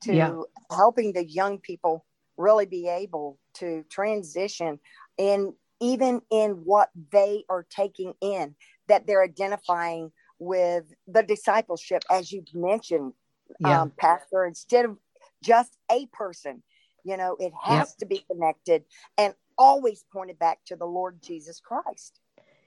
to 0.03 0.15
yeah. 0.15 0.43
helping 0.71 1.13
the 1.13 1.25
young 1.25 1.59
people 1.59 2.05
really 2.37 2.67
be 2.67 2.89
able 2.89 3.39
to 3.55 3.85
transition 3.91 4.81
and 5.19 5.53
even 5.81 6.21
in 6.31 6.53
what 6.65 6.91
they 7.11 7.45
are 7.49 7.67
taking 7.69 8.15
in 8.21 8.55
that 8.89 9.07
they're 9.07 9.23
identifying 9.23 10.13
with 10.39 10.85
the 11.07 11.23
discipleship 11.23 12.03
as 12.11 12.33
you 12.33 12.45
mentioned 12.55 13.13
yeah. 13.59 13.83
um, 13.83 13.93
pastor 13.97 14.45
instead 14.45 14.85
of 14.85 14.97
just 15.43 15.77
a 15.91 16.07
person 16.07 16.63
you 17.05 17.17
know 17.17 17.37
it 17.39 17.53
has 17.63 17.95
to 17.97 18.07
be 18.07 18.25
connected 18.31 18.85
and 19.19 19.35
always 19.59 20.05
pointed 20.13 20.39
back 20.39 20.59
to 20.65 20.77
the 20.77 20.87
lord 20.87 21.21
jesus 21.23 21.61
christ. 21.61 22.21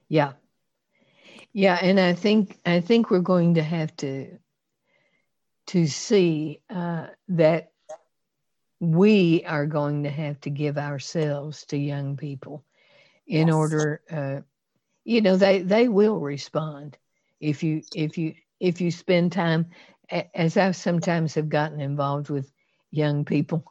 Yeah. 0.10 0.34
Yeah 1.52 1.78
and 1.82 2.00
i 2.00 2.14
think 2.14 2.58
i 2.66 2.80
think 2.80 3.10
we're 3.10 3.20
going 3.20 3.56
to 3.56 3.64
have 3.64 3.96
to 3.98 4.38
to 5.68 5.88
see 5.88 6.62
uh, 6.70 7.08
that 7.30 7.72
we 8.80 9.44
are 9.46 9.66
going 9.66 10.04
to 10.04 10.10
have 10.10 10.40
to 10.42 10.50
give 10.50 10.78
ourselves 10.78 11.66
to 11.68 11.78
young 11.78 12.18
people 12.18 12.66
in 13.28 13.50
yes. 13.50 13.50
order 13.50 14.02
uh, 14.12 14.42
you 15.04 15.22
know 15.22 15.36
they 15.38 15.62
they 15.62 15.88
will 15.88 16.20
respond 16.20 16.98
if 17.40 17.64
you 17.64 17.84
if 17.94 18.18
you 18.18 18.34
if 18.60 18.82
you 18.82 18.92
spend 18.92 19.32
time 19.32 19.66
as 20.36 20.58
i 20.58 20.72
sometimes 20.72 21.36
have 21.36 21.50
gotten 21.50 21.80
involved 21.80 22.30
with 22.30 22.52
young 22.92 23.26
people 23.26 23.66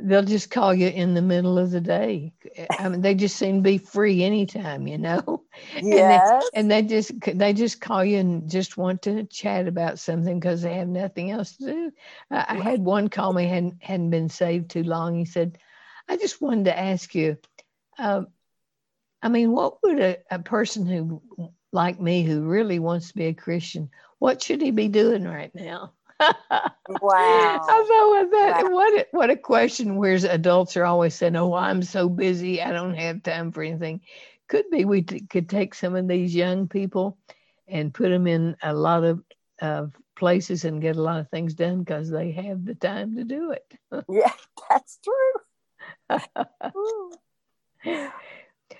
they'll 0.00 0.22
just 0.22 0.50
call 0.50 0.74
you 0.74 0.88
in 0.88 1.14
the 1.14 1.22
middle 1.22 1.58
of 1.58 1.70
the 1.70 1.80
day. 1.80 2.32
I 2.78 2.88
mean, 2.88 3.00
they 3.00 3.14
just 3.14 3.36
seem 3.36 3.56
to 3.56 3.62
be 3.62 3.78
free 3.78 4.22
anytime, 4.22 4.86
you 4.86 4.98
know. 4.98 5.42
Yes. 5.80 5.80
And 5.96 6.10
they, 6.10 6.22
and 6.54 6.70
they 6.70 6.82
just 6.82 7.12
they 7.34 7.52
just 7.52 7.80
call 7.80 8.04
you 8.04 8.18
and 8.18 8.50
just 8.50 8.76
want 8.76 9.02
to 9.02 9.24
chat 9.24 9.66
about 9.66 9.98
something 9.98 10.38
because 10.38 10.62
they 10.62 10.74
have 10.74 10.88
nothing 10.88 11.30
else 11.30 11.56
to 11.56 11.66
do. 11.66 11.92
I, 12.30 12.46
I 12.48 12.54
had 12.56 12.80
one 12.80 13.08
call 13.08 13.32
me 13.32 13.46
hadn't 13.46 13.82
hadn't 13.82 14.10
been 14.10 14.28
saved 14.28 14.70
too 14.70 14.82
long. 14.84 15.16
He 15.16 15.24
said, 15.24 15.58
"I 16.08 16.16
just 16.16 16.40
wanted 16.40 16.66
to 16.66 16.78
ask 16.78 17.14
you, 17.14 17.36
uh, 17.98 18.22
I 19.22 19.28
mean, 19.28 19.52
what 19.52 19.82
would 19.82 20.00
a, 20.00 20.16
a 20.30 20.38
person 20.38 20.86
who 20.86 21.22
like 21.72 22.00
me 22.00 22.22
who 22.22 22.42
really 22.42 22.78
wants 22.78 23.08
to 23.08 23.14
be 23.14 23.26
a 23.26 23.34
Christian, 23.34 23.90
what 24.18 24.42
should 24.42 24.60
he 24.60 24.70
be 24.70 24.88
doing 24.88 25.24
right 25.24 25.54
now?" 25.54 25.92
wow. 26.20 26.70
I 26.88 27.84
thought 27.88 28.30
that 28.30 28.64
wow. 28.64 28.70
what 28.70 29.00
a, 29.00 29.06
what 29.12 29.30
a 29.30 29.36
question. 29.36 29.96
Whereas 29.96 30.24
adults 30.24 30.76
are 30.76 30.84
always 30.84 31.14
saying, 31.14 31.36
"Oh, 31.36 31.54
I'm 31.54 31.82
so 31.82 32.08
busy, 32.08 32.62
I 32.62 32.72
don't 32.72 32.94
have 32.94 33.22
time 33.22 33.52
for 33.52 33.62
anything." 33.62 34.00
Could 34.48 34.70
be 34.70 34.84
we 34.84 35.02
t- 35.02 35.20
could 35.20 35.48
take 35.48 35.74
some 35.74 35.94
of 35.94 36.08
these 36.08 36.34
young 36.34 36.68
people 36.68 37.18
and 37.66 37.92
put 37.92 38.08
them 38.08 38.26
in 38.26 38.56
a 38.62 38.72
lot 38.72 39.04
of 39.04 39.22
of 39.60 39.92
places 40.16 40.64
and 40.64 40.82
get 40.82 40.96
a 40.96 41.02
lot 41.02 41.20
of 41.20 41.28
things 41.28 41.54
done 41.54 41.80
because 41.80 42.10
they 42.10 42.32
have 42.32 42.64
the 42.64 42.74
time 42.74 43.16
to 43.16 43.24
do 43.24 43.52
it. 43.52 43.78
yeah, 44.08 44.32
that's 44.70 44.98
true. 45.04 45.32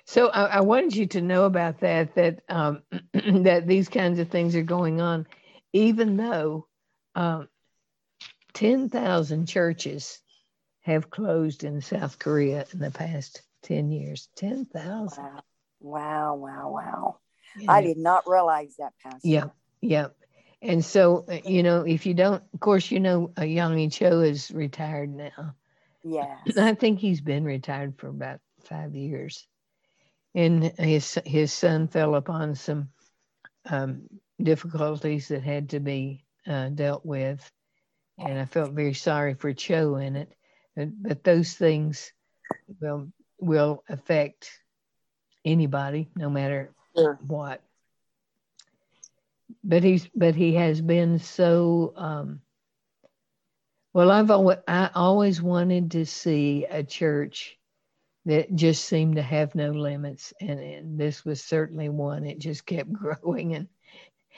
so 0.09 0.29
I, 0.29 0.45
I, 0.45 0.61
wanted 0.61 0.95
you 0.95 1.05
to 1.05 1.21
know 1.21 1.45
about 1.45 1.81
that 1.81 2.15
that 2.15 2.39
um, 2.49 2.81
that 3.13 3.67
these 3.67 3.89
kinds 3.89 4.17
of 4.17 4.29
things 4.29 4.55
are 4.55 4.63
going 4.63 4.99
on, 4.99 5.27
even 5.71 6.17
though 6.17 6.65
uh, 7.13 7.43
10,000 8.53 9.45
churches 9.45 10.19
have 10.81 11.11
closed 11.11 11.63
in 11.63 11.79
South 11.79 12.17
Korea 12.17 12.65
in 12.73 12.79
the 12.79 12.89
past 12.89 13.43
10 13.61 13.91
years. 13.91 14.29
10,000. 14.35 15.23
Wow. 15.23 15.43
wow, 15.79 16.35
wow, 16.35 16.69
wow. 16.71 17.17
Yeah. 17.55 17.71
I 17.71 17.81
did 17.81 17.97
not 17.97 18.23
realize 18.27 18.77
that, 18.79 18.93
Pastor. 19.03 19.27
Yeah, 19.27 19.45
yeah. 19.79 20.07
And 20.59 20.83
so, 20.83 21.25
uh, 21.29 21.37
you 21.45 21.61
know, 21.61 21.81
if 21.81 22.07
you 22.07 22.15
don't, 22.15 22.41
of 22.55 22.59
course, 22.59 22.89
you 22.89 22.99
know, 22.99 23.31
uh, 23.37 23.41
Yonggi 23.41 23.91
Cho 23.91 24.21
is 24.21 24.49
retired 24.49 25.13
now. 25.13 25.53
Yes. 26.03 26.39
I 26.57 26.73
think 26.73 26.97
he's 26.97 27.21
been 27.21 27.43
retired 27.43 27.99
for 27.99 28.07
about 28.07 28.39
five 28.63 28.95
years. 28.95 29.45
And 30.39 30.63
his 30.79 31.19
his 31.25 31.51
son 31.51 31.89
fell 31.89 32.15
upon 32.15 32.55
some 32.55 32.87
um, 33.65 34.03
difficulties 34.41 35.27
that 35.27 35.43
had 35.43 35.71
to 35.71 35.81
be 35.81 36.23
uh, 36.47 36.69
dealt 36.69 37.05
with, 37.05 37.51
and 38.17 38.39
I 38.39 38.45
felt 38.45 38.71
very 38.71 38.93
sorry 38.93 39.33
for 39.33 39.51
Cho 39.51 39.97
in 39.97 40.15
it. 40.15 40.31
But, 40.77 41.03
but 41.03 41.23
those 41.25 41.55
things 41.55 42.13
will 42.79 43.11
will 43.37 43.83
affect 43.89 44.49
anybody, 45.43 46.07
no 46.15 46.29
matter 46.29 46.71
what. 47.27 47.61
But 49.61 49.83
he's 49.83 50.07
but 50.15 50.35
he 50.35 50.53
has 50.53 50.79
been 50.79 51.19
so. 51.19 51.91
Um, 51.97 52.39
well, 53.91 54.09
I've 54.09 54.31
always 54.31 54.59
I 54.69 54.89
always 54.95 55.41
wanted 55.41 55.91
to 55.91 56.05
see 56.05 56.63
a 56.63 56.81
church 56.81 57.58
that 58.29 58.55
just 58.55 58.85
seemed 58.85 59.15
to 59.15 59.23
have 59.23 59.55
no 59.55 59.71
limits, 59.71 60.33
and, 60.39 60.59
and 60.59 60.99
this 60.99 61.25
was 61.25 61.43
certainly 61.43 61.89
one. 61.89 62.25
It 62.25 62.37
just 62.37 62.65
kept 62.65 62.93
growing 62.93 63.55
and 63.55 63.67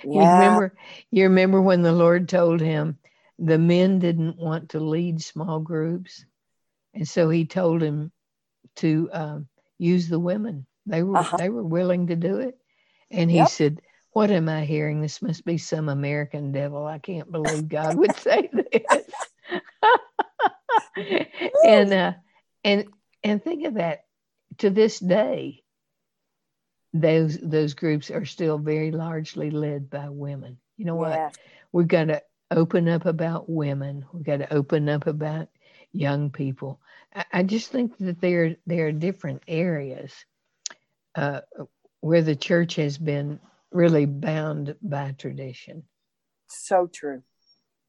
yeah. 0.03 0.13
You 0.13 0.21
remember 0.21 0.75
you 1.11 1.23
remember 1.23 1.61
when 1.61 1.81
the 1.81 1.91
Lord 1.91 2.27
told 2.27 2.61
him 2.61 2.97
the 3.37 3.59
men 3.59 3.99
didn't 3.99 4.37
want 4.37 4.69
to 4.69 4.79
lead 4.79 5.21
small 5.21 5.59
groups. 5.59 6.25
And 6.93 7.07
so 7.07 7.29
he 7.29 7.45
told 7.45 7.83
him 7.83 8.11
to 8.77 9.09
um, 9.11 9.47
use 9.77 10.07
the 10.07 10.19
women. 10.19 10.65
They 10.85 11.03
were 11.03 11.17
uh-huh. 11.17 11.37
they 11.37 11.49
were 11.49 11.63
willing 11.63 12.07
to 12.07 12.15
do 12.15 12.39
it. 12.39 12.57
And 13.11 13.29
he 13.29 13.37
yep. 13.37 13.49
said, 13.49 13.81
What 14.13 14.31
am 14.31 14.49
I 14.49 14.65
hearing? 14.65 15.01
This 15.01 15.21
must 15.21 15.45
be 15.45 15.57
some 15.59 15.89
American 15.89 16.51
devil. 16.51 16.87
I 16.87 16.97
can't 16.97 17.31
believe 17.31 17.67
God 17.69 17.95
would 17.97 18.15
say 18.15 18.49
this. 18.71 19.03
and 21.65 21.93
uh, 21.93 22.13
and 22.63 22.85
and 23.23 23.43
think 23.43 23.65
of 23.65 23.75
that 23.75 24.05
to 24.59 24.69
this 24.69 24.99
day 24.99 25.63
those 26.93 27.37
those 27.37 27.73
groups 27.73 28.11
are 28.11 28.25
still 28.25 28.57
very 28.57 28.91
largely 28.91 29.49
led 29.49 29.89
by 29.89 30.09
women. 30.09 30.57
You 30.77 30.85
know 30.85 30.95
what? 30.95 31.11
Yeah. 31.11 31.29
We've 31.71 31.87
got 31.87 32.05
to 32.05 32.21
open 32.49 32.89
up 32.89 33.05
about 33.05 33.49
women. 33.49 34.05
We've 34.11 34.25
got 34.25 34.37
to 34.37 34.53
open 34.53 34.89
up 34.89 35.07
about 35.07 35.47
young 35.93 36.31
people. 36.31 36.81
I, 37.15 37.25
I 37.31 37.43
just 37.43 37.71
think 37.71 37.97
that 37.99 38.19
there 38.19 38.57
there 38.65 38.87
are 38.87 38.91
different 38.91 39.43
areas 39.47 40.13
uh, 41.15 41.41
where 42.01 42.21
the 42.21 42.35
church 42.35 42.75
has 42.75 42.97
been 42.97 43.39
really 43.71 44.05
bound 44.05 44.75
by 44.81 45.15
tradition. 45.17 45.83
So 46.47 46.87
true. 46.87 47.23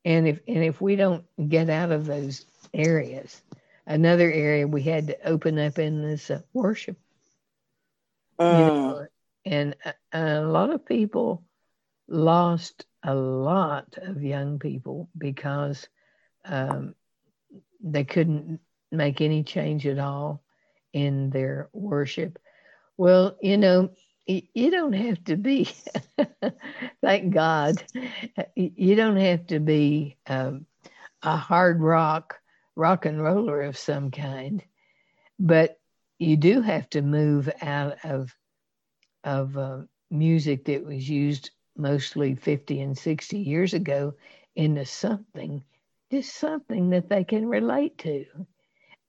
And 0.05 0.29
if 0.29 0.41
and 0.47 0.63
if 0.63 0.81
we 0.81 0.95
don't 0.95 1.25
get 1.49 1.71
out 1.71 1.91
of 1.91 2.07
those 2.07 2.45
areas, 2.73 3.43
another 3.87 4.31
area 4.31 4.67
we 4.67 4.83
had 4.83 5.09
to 5.09 5.29
open 5.29 5.59
up 5.59 5.79
in 5.79 6.03
this 6.03 6.31
uh, 6.31 6.41
worship 6.53 6.97
you 8.39 8.47
know, 8.47 8.99
mm. 9.01 9.07
and 9.45 9.77
a, 9.85 9.95
a 10.13 10.41
lot 10.43 10.71
of 10.71 10.85
people 10.85 11.43
lost 12.09 12.87
a 13.03 13.15
lot 13.15 13.99
of 13.99 14.23
young 14.23 14.59
people 14.59 15.09
because 15.17 15.87
um, 16.45 16.95
they 17.83 18.05
couldn't 18.05 18.61
make 18.91 19.21
any 19.21 19.43
change 19.43 19.87
at 19.87 19.99
all 19.99 20.43
in 20.93 21.31
their 21.31 21.69
worship. 21.73 22.39
Well, 22.97 23.37
you 23.41 23.57
know, 23.57 23.91
you 24.27 24.71
don't 24.71 24.93
have 24.93 25.23
to 25.25 25.37
be, 25.37 25.69
thank 27.03 27.35
God, 27.35 27.83
you 28.55 28.95
don't 28.95 29.17
have 29.17 29.47
to 29.49 29.59
be 29.59 30.17
um, 30.27 30.67
a 31.23 31.37
hard 31.37 31.81
rock, 31.81 32.39
rock 32.77 33.07
and 33.07 33.23
roller 33.23 33.63
of 33.63 33.77
some 33.77 34.11
kind, 34.11 34.63
but 35.39 35.79
you 36.19 36.37
do 36.37 36.61
have 36.61 36.89
to 36.91 37.03
move 37.03 37.51
out 37.61 37.99
of 38.05 38.35
of 39.25 39.57
uh, 39.57 39.79
music 40.11 40.65
that 40.65 40.85
was 40.85 41.09
used 41.09 41.51
mostly 41.77 42.35
50 42.35 42.81
and 42.81 42.99
60 42.99 43.39
years 43.39 43.73
ago 43.73 44.15
into 44.57 44.85
something 44.85 45.65
just 46.11 46.35
something 46.35 46.91
that 46.91 47.09
they 47.09 47.25
can 47.25 47.49
relate 47.49 47.97
to 47.99 48.27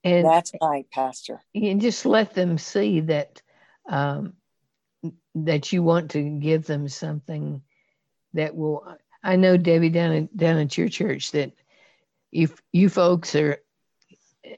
and 0.02 0.24
that's 0.24 0.52
right 0.62 0.86
pastor 0.90 1.42
you 1.52 1.74
just 1.74 2.06
let 2.06 2.32
them 2.32 2.56
see 2.56 3.00
that 3.00 3.42
um, 3.88 4.34
that 5.34 5.72
you 5.72 5.82
want 5.82 6.12
to 6.12 6.22
give 6.22 6.66
them 6.66 6.88
something 6.88 7.62
that 8.34 8.54
will. 8.54 8.86
I 9.22 9.36
know 9.36 9.56
Debbie 9.56 9.90
down 9.90 10.12
at, 10.12 10.36
down 10.36 10.58
at 10.58 10.76
your 10.76 10.88
church 10.88 11.32
that 11.32 11.52
if 12.34 12.60
you 12.72 12.88
folks 12.88 13.34
are 13.36 13.58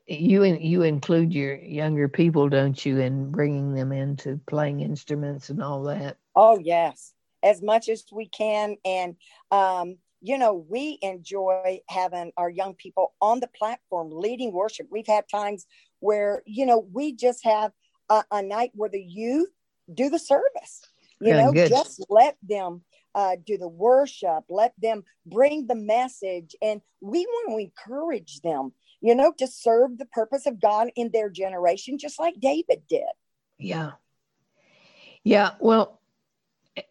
you 0.08 0.42
you 0.44 0.82
include 0.82 1.32
your 1.32 1.54
younger 1.56 2.08
people, 2.08 2.48
don't 2.48 2.84
you, 2.84 2.98
in 2.98 3.30
bringing 3.30 3.74
them 3.74 3.92
into 3.92 4.40
playing 4.48 4.80
instruments 4.80 5.50
and 5.50 5.62
all 5.62 5.84
that? 5.84 6.16
Oh 6.34 6.58
yes, 6.58 7.12
as 7.44 7.62
much 7.62 7.88
as 7.88 8.04
we 8.10 8.26
can, 8.26 8.76
and 8.84 9.14
um, 9.52 9.98
you 10.22 10.38
know 10.38 10.54
we 10.68 10.98
enjoy 11.02 11.80
having 11.88 12.32
our 12.36 12.50
young 12.50 12.74
people 12.74 13.14
on 13.20 13.40
the 13.40 13.48
platform 13.48 14.10
leading 14.10 14.52
worship. 14.52 14.88
We've 14.90 15.06
had 15.06 15.28
times 15.28 15.66
where 16.00 16.42
you 16.46 16.66
know 16.66 16.88
we 16.92 17.12
just 17.12 17.44
have 17.44 17.72
a, 18.08 18.24
a 18.32 18.42
night 18.42 18.70
where 18.74 18.90
the 18.90 19.02
youth 19.02 19.50
do 19.92 20.08
the 20.08 20.18
service. 20.18 20.82
You 21.18 21.32
know, 21.32 21.52
good. 21.52 21.70
just 21.70 22.04
let 22.10 22.36
them 22.46 22.82
uh, 23.16 23.34
do 23.44 23.58
the 23.58 23.66
worship, 23.66 24.44
let 24.48 24.72
them 24.80 25.02
bring 25.24 25.66
the 25.66 25.74
message, 25.74 26.54
and 26.62 26.80
we 27.00 27.26
want 27.26 27.50
to 27.50 27.64
encourage 27.64 28.40
them 28.42 28.72
you 29.00 29.14
know, 29.14 29.32
to 29.38 29.46
serve 29.46 29.98
the 29.98 30.06
purpose 30.06 30.46
of 30.46 30.60
God 30.60 30.88
in 30.96 31.10
their 31.12 31.30
generation, 31.30 31.98
just 31.98 32.18
like 32.18 32.40
David 32.40 32.82
did. 32.88 33.04
Yeah. 33.58 33.92
Yeah. 35.22 35.52
Well, 35.60 36.00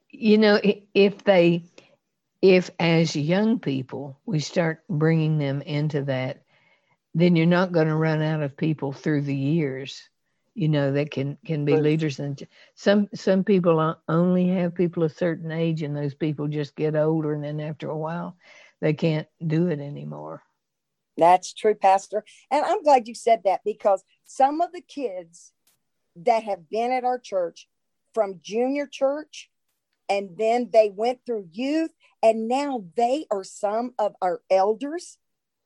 you 0.09 0.37
know, 0.37 0.59
if 0.93 1.23
they, 1.23 1.63
if 2.41 2.69
as 2.79 3.15
young 3.15 3.59
people 3.59 4.19
we 4.25 4.39
start 4.39 4.83
bringing 4.89 5.37
them 5.37 5.61
into 5.61 6.03
that, 6.03 6.43
then 7.13 7.35
you're 7.35 7.45
not 7.45 7.71
going 7.71 7.87
to 7.87 7.95
run 7.95 8.21
out 8.21 8.43
of 8.43 8.57
people 8.57 8.91
through 8.91 9.21
the 9.21 9.35
years 9.35 10.01
you 10.55 10.67
know 10.67 10.91
that 10.91 11.11
can 11.11 11.37
can 11.45 11.65
be 11.65 11.73
right. 11.73 11.81
leaders 11.83 12.19
and 12.19 12.47
some 12.75 13.07
some 13.13 13.43
people 13.43 13.95
only 14.07 14.47
have 14.47 14.73
people 14.73 15.03
a 15.03 15.09
certain 15.09 15.51
age 15.51 15.83
and 15.83 15.95
those 15.95 16.15
people 16.15 16.47
just 16.47 16.75
get 16.75 16.95
older 16.95 17.33
and 17.33 17.43
then 17.43 17.59
after 17.59 17.89
a 17.89 17.97
while 17.97 18.35
they 18.81 18.93
can't 18.93 19.27
do 19.45 19.67
it 19.67 19.79
anymore 19.79 20.41
that's 21.17 21.53
true, 21.53 21.75
Pastor. 21.75 22.23
And 22.51 22.65
I'm 22.65 22.83
glad 22.83 23.07
you 23.07 23.15
said 23.15 23.41
that 23.45 23.61
because 23.63 24.03
some 24.25 24.61
of 24.61 24.71
the 24.73 24.81
kids 24.81 25.53
that 26.17 26.43
have 26.43 26.69
been 26.69 26.91
at 26.91 27.03
our 27.03 27.19
church 27.19 27.67
from 28.13 28.39
junior 28.41 28.87
church 28.87 29.49
and 30.07 30.29
then 30.37 30.69
they 30.71 30.91
went 30.93 31.19
through 31.25 31.49
youth 31.51 31.91
and 32.23 32.47
now 32.47 32.85
they 32.95 33.25
are 33.31 33.43
some 33.43 33.93
of 33.99 34.15
our 34.21 34.41
elders 34.49 35.17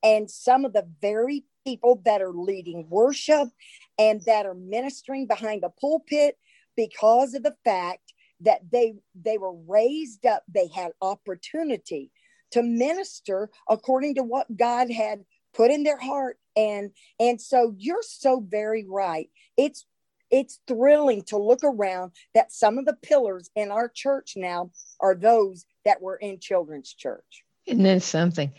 and 0.01 0.29
some 0.29 0.65
of 0.65 0.73
the 0.73 0.87
very 1.01 1.45
people 1.69 2.01
that 2.05 2.21
are 2.21 2.33
leading 2.33 2.87
worship 2.89 3.49
and 3.97 4.21
that 4.25 4.45
are 4.45 4.55
ministering 4.55 5.27
behind 5.27 5.63
the 5.63 5.69
pulpit 5.81 6.37
because 6.75 7.33
of 7.33 7.43
the 7.43 7.55
fact 7.63 8.13
that 8.41 8.61
they 8.71 8.93
they 9.13 9.37
were 9.37 9.55
raised 9.67 10.25
up 10.25 10.43
they 10.47 10.67
had 10.73 10.91
opportunity 11.01 12.11
to 12.51 12.63
minister 12.63 13.49
according 13.69 14.15
to 14.15 14.23
what 14.23 14.47
God 14.55 14.91
had 14.91 15.25
put 15.53 15.71
in 15.71 15.83
their 15.83 15.99
heart. 15.99 16.37
And 16.55 16.91
and 17.19 17.39
so 17.39 17.73
you're 17.77 18.03
so 18.03 18.43
very 18.47 18.85
right. 18.87 19.29
It's 19.57 19.85
it's 20.31 20.59
thrilling 20.67 21.23
to 21.23 21.37
look 21.37 21.63
around 21.63 22.11
that 22.35 22.51
some 22.51 22.77
of 22.77 22.85
the 22.85 22.97
pillars 23.01 23.49
in 23.55 23.71
our 23.71 23.89
church 23.89 24.33
now 24.35 24.71
are 24.99 25.15
those 25.15 25.65
that 25.85 26.01
were 26.01 26.17
in 26.17 26.39
children's 26.39 26.93
church. 26.93 27.43
Isn't 27.65 27.83
that 27.83 28.03
something? 28.03 28.51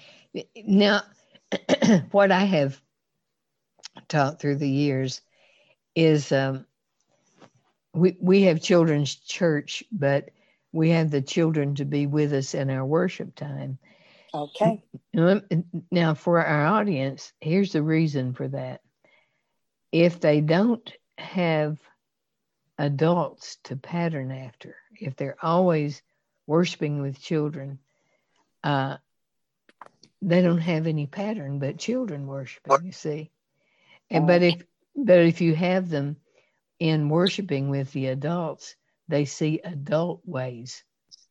Now 0.65 1.03
what 2.13 2.31
i 2.31 2.45
have 2.45 2.81
taught 4.09 4.41
through 4.41 4.57
the 4.57 4.69
years 4.69 5.21
is 5.95 6.33
um, 6.33 6.67
we 7.93 8.17
we 8.21 8.43
have 8.43 8.63
children's 8.63 9.15
church 9.15 9.83
but 9.91 10.31
we 10.73 10.91
have 10.91 11.11
the 11.11 11.23
children 11.23 11.75
to 11.75 11.85
be 11.85 12.07
with 12.07 12.33
us 12.33 12.55
in 12.55 12.71
our 12.71 12.85
worship 12.85 13.35
time 13.35 13.79
Okay. 14.33 14.83
Now, 15.91 16.15
for 16.15 16.45
our 16.45 16.67
audience, 16.67 17.33
here's 17.41 17.73
the 17.73 17.83
reason 17.83 18.35
for 18.35 18.49
that. 18.49 18.81
If 19.93 20.21
they 20.21 20.41
don't 20.41 20.91
have 21.19 21.79
adults 22.79 23.59
to 23.65 23.77
pattern 23.77 24.31
after, 24.31 24.77
if 24.99 25.17
they're 25.17 25.37
always 25.43 26.03
worshiping 26.47 27.03
with 27.03 27.21
children, 27.21 27.81
uh, 28.63 28.99
they 30.23 30.43
don't 30.43 30.59
have 30.59 30.87
any 30.87 31.07
pattern 31.07 31.59
but 31.59 31.79
children 31.79 32.27
worshiping, 32.27 32.85
you 32.85 32.93
see. 32.93 33.31
And, 34.11 34.27
but 34.27 34.43
if 34.43 34.63
but 34.97 35.21
if 35.21 35.41
you 35.41 35.55
have 35.55 35.89
them 35.89 36.17
in 36.79 37.09
worshiping 37.09 37.71
with 37.71 37.93
the 37.93 38.07
adults, 38.07 38.75
they 39.09 39.25
see 39.25 39.61
adult 39.63 40.23
ways 40.25 40.83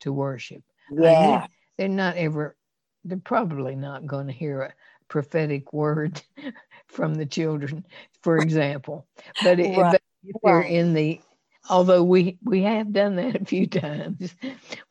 to 0.01 0.13
worship. 0.13 0.63
Yeah. 0.91 1.45
they're 1.77 1.87
not 1.87 2.17
ever 2.17 2.55
they're 3.03 3.17
probably 3.17 3.75
not 3.75 4.05
going 4.05 4.27
to 4.27 4.33
hear 4.33 4.61
a 4.61 4.73
prophetic 5.07 5.73
word 5.73 6.21
from 6.87 7.15
the 7.15 7.25
children, 7.25 7.85
for 8.21 8.37
example. 8.37 9.07
But, 9.43 9.59
it, 9.59 9.77
right. 9.77 9.93
but 9.93 10.01
if 10.23 10.35
they're 10.43 10.61
in 10.61 10.93
the, 10.93 11.21
although 11.69 12.03
we 12.03 12.37
we 12.43 12.63
have 12.63 12.91
done 12.91 13.15
that 13.15 13.41
a 13.41 13.45
few 13.45 13.67
times, 13.67 14.33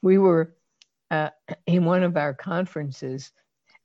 we 0.02 0.18
were 0.18 0.54
uh, 1.10 1.30
in 1.66 1.84
one 1.84 2.02
of 2.02 2.16
our 2.16 2.34
conferences. 2.34 3.32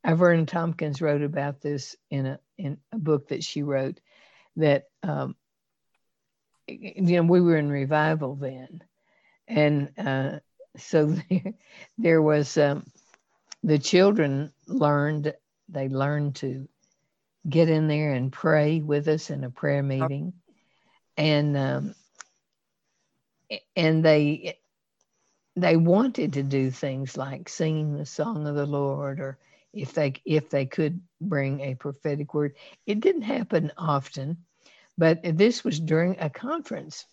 Iverna 0.06 0.48
Tompkins 0.48 1.02
wrote 1.02 1.22
about 1.22 1.62
this 1.62 1.96
in 2.10 2.26
a 2.26 2.40
in 2.58 2.78
a 2.92 2.98
book 2.98 3.30
that 3.30 3.44
she 3.44 3.64
wrote. 3.64 4.00
That 4.58 4.86
um, 5.02 5.36
you 6.68 7.02
know 7.02 7.24
we 7.24 7.42
were 7.42 7.58
in 7.58 7.70
revival 7.70 8.36
then, 8.36 8.84
and 9.48 9.92
uh, 9.98 10.40
so 10.78 11.06
there, 11.30 11.54
there 11.98 12.22
was. 12.22 12.58
Um, 12.58 12.86
the 13.64 13.80
children 13.80 14.52
learned 14.68 15.34
they 15.70 15.88
learned 15.88 16.36
to 16.36 16.68
get 17.48 17.70
in 17.70 17.88
there 17.88 18.14
and 18.14 18.32
pray 18.32 18.82
with 18.82 19.08
us 19.08 19.30
in 19.30 19.44
a 19.44 19.50
prayer 19.50 19.84
meeting 19.84 20.34
and 21.18 21.58
um, 21.58 21.96
and 23.76 24.04
they 24.04 24.58
they 25.56 25.78
wanted 25.78 26.34
to 26.34 26.44
do 26.44 26.72
things 26.72 27.18
like 27.18 27.48
singing 27.48 27.98
the 27.98 28.06
song 28.06 28.48
of 28.48 28.56
the 28.56 28.66
lord 28.66 29.20
or 29.20 29.38
if 29.74 29.94
they 29.94 30.14
if 30.26 30.50
they 30.50 30.66
could 30.66 31.02
bring 31.20 31.62
a 31.62 31.76
prophetic 31.76 32.34
word. 32.34 32.56
It 32.86 33.00
didn't 33.00 33.24
happen 33.24 33.72
often 33.78 34.38
but 34.98 35.20
this 35.24 35.64
was 35.64 35.80
during 35.80 36.18
a 36.20 36.30
conference. 36.30 37.06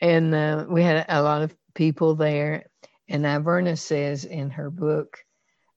And 0.00 0.34
uh, 0.34 0.66
we 0.68 0.82
had 0.82 1.06
a 1.08 1.22
lot 1.22 1.42
of 1.42 1.54
people 1.74 2.14
there. 2.14 2.66
And 3.08 3.24
Iverna 3.24 3.78
says 3.78 4.24
in 4.24 4.50
her 4.50 4.70
book 4.70 5.18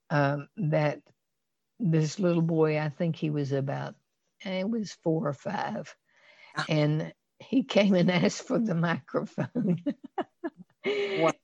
um, 0.09 0.47
that 0.57 0.99
this 1.79 2.19
little 2.19 2.41
boy, 2.41 2.79
I 2.79 2.89
think 2.89 3.15
he 3.15 3.29
was 3.29 3.51
about, 3.51 3.95
it 4.43 4.69
was 4.69 4.97
four 5.03 5.27
or 5.27 5.33
five, 5.33 5.93
ah. 6.55 6.65
and 6.69 7.13
he 7.39 7.63
came 7.63 7.93
and 7.93 8.09
asked 8.09 8.47
for 8.47 8.59
the 8.59 8.75
microphone. 8.75 9.83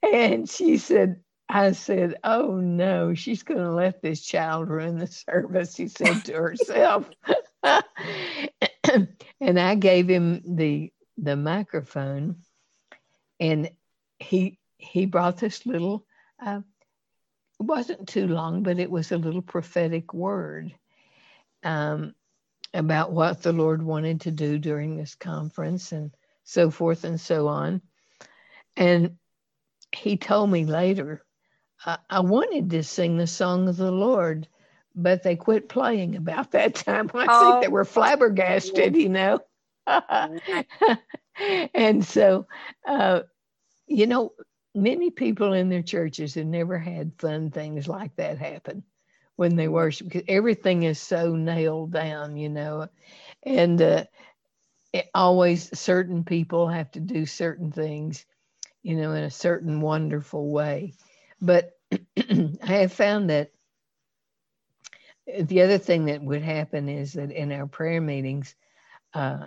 and 0.02 0.50
she 0.50 0.78
said, 0.78 1.22
I 1.54 1.74
said, 1.74 2.16
Oh 2.24 2.56
no, 2.56 3.13
she's 3.13 3.44
going 3.44 3.60
to 3.60 3.72
let 3.72 4.02
this 4.02 4.22
child 4.22 4.70
ruin 4.70 4.98
the 4.98 5.06
service, 5.06 5.76
she 5.76 5.88
said 5.88 6.26
to 6.26 6.34
herself. 6.34 7.08
and 9.39 9.60
I 9.60 9.76
gave 9.76 10.08
him 10.08 10.42
the 10.46 10.92
the 11.16 11.36
microphone 11.36 12.38
and 13.39 13.70
he 14.18 14.58
he 14.78 15.06
brought 15.06 15.38
this 15.38 15.63
little 15.68 16.08
uh, 16.44 16.62
it 17.60 17.63
wasn't 17.63 18.08
too 18.08 18.28
long, 18.28 18.63
but 18.63 18.80
it 18.80 18.89
was 18.89 19.12
a 19.12 19.18
little 19.20 19.44
prophetic 19.44 20.12
word 20.12 20.74
um, 21.63 22.16
about 22.74 23.12
what 23.12 23.44
the 23.44 23.54
Lord 23.54 23.84
wanted 23.84 24.22
to 24.22 24.32
do 24.32 24.58
during 24.58 24.98
this 24.98 25.13
conference 25.13 25.92
and 25.92 26.12
so 26.44 26.72
forth 26.72 27.04
and 27.04 27.22
so 27.22 27.48
on. 27.48 27.84
And 28.76 29.18
he 29.92 30.18
told 30.18 30.50
me 30.50 30.66
later, 30.66 31.24
I, 31.86 31.98
I 32.10 32.19
wanted 32.22 32.69
to 32.72 32.84
sing 32.84 33.17
the 33.17 33.28
song 33.28 33.67
of 33.67 33.78
the 33.78 33.91
Lord, 33.91 34.48
but 34.96 35.24
they 35.24 35.36
quit 35.36 35.69
playing 35.69 36.15
about 36.15 36.52
that 36.54 36.76
time. 36.76 37.10
I 37.13 37.28
oh. 37.30 37.52
think 37.52 37.63
they 37.63 37.69
were 37.69 37.86
flabbergasted, 37.86 38.96
you 38.96 39.10
know. 39.10 39.39
and 41.74 42.06
so, 42.06 42.48
uh, 42.88 43.22
you 43.88 44.08
know, 44.08 44.34
many 44.74 45.12
people 45.12 45.54
in 45.54 45.69
their 45.69 45.84
churches 45.84 46.36
have 46.36 46.46
never 46.46 46.78
had 46.80 47.12
fun 47.19 47.52
things 47.52 47.88
like 47.88 48.15
that 48.15 48.38
happen 48.38 48.84
when 49.36 49.56
they 49.56 49.67
worship 49.67 50.08
because 50.08 50.24
everything 50.28 50.84
is 50.84 51.00
so 51.00 51.36
nailed 51.36 51.91
down, 51.91 52.38
you 52.38 52.50
know, 52.50 52.88
and 53.43 53.82
uh, 53.82 54.06
always 55.13 55.78
certain 55.78 56.24
people 56.24 56.67
have 56.67 56.91
to 56.91 57.00
do 57.00 57.26
certain 57.26 57.72
things, 57.72 58.26
you 58.84 58.96
know, 58.96 59.12
in 59.13 59.24
a 59.24 59.32
certain 59.32 59.82
wonderful 59.82 60.50
way. 60.50 60.93
But 61.44 61.78
I 62.18 62.56
have 62.64 62.94
found 62.94 63.30
that 63.30 63.52
the 65.28 65.62
other 65.62 65.78
thing 65.78 66.06
that 66.06 66.24
would 66.24 66.42
happen 66.42 66.88
is 66.88 67.14
that 67.14 67.32
in 67.32 67.52
our 67.52 67.68
prayer 67.68 68.02
meetings, 68.02 68.56
uh, 69.14 69.46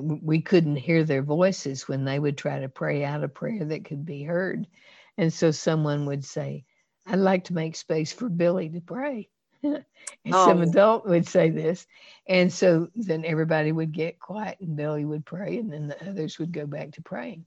we 0.00 0.42
couldn't 0.42 0.76
hear 0.76 1.02
their 1.02 1.22
voices 1.22 1.88
when 1.88 2.04
they 2.04 2.18
would 2.18 2.36
try 2.36 2.60
to 2.60 2.68
pray 2.68 3.04
out 3.04 3.24
a 3.24 3.28
prayer 3.28 3.64
that 3.64 3.86
could 3.86 4.04
be 4.04 4.22
heard. 4.22 4.66
And 5.16 5.32
so 5.32 5.50
someone 5.50 6.06
would 6.06 6.24
say, 6.24 6.64
I'd 7.06 7.18
like 7.18 7.44
to 7.44 7.54
make 7.54 7.76
space 7.76 8.12
for 8.12 8.28
Billy 8.28 8.68
to 8.70 8.80
pray. 8.80 9.28
and 9.62 9.84
oh. 10.30 10.46
some 10.46 10.60
adult 10.62 11.06
would 11.06 11.26
say 11.26 11.50
this. 11.50 11.86
And 12.26 12.52
so 12.52 12.88
then 12.94 13.24
everybody 13.24 13.72
would 13.72 13.92
get 13.92 14.20
quiet 14.20 14.58
and 14.60 14.76
Billy 14.76 15.04
would 15.04 15.24
pray 15.24 15.58
and 15.58 15.72
then 15.72 15.88
the 15.88 16.08
others 16.08 16.38
would 16.38 16.52
go 16.52 16.66
back 16.66 16.92
to 16.92 17.02
praying. 17.02 17.46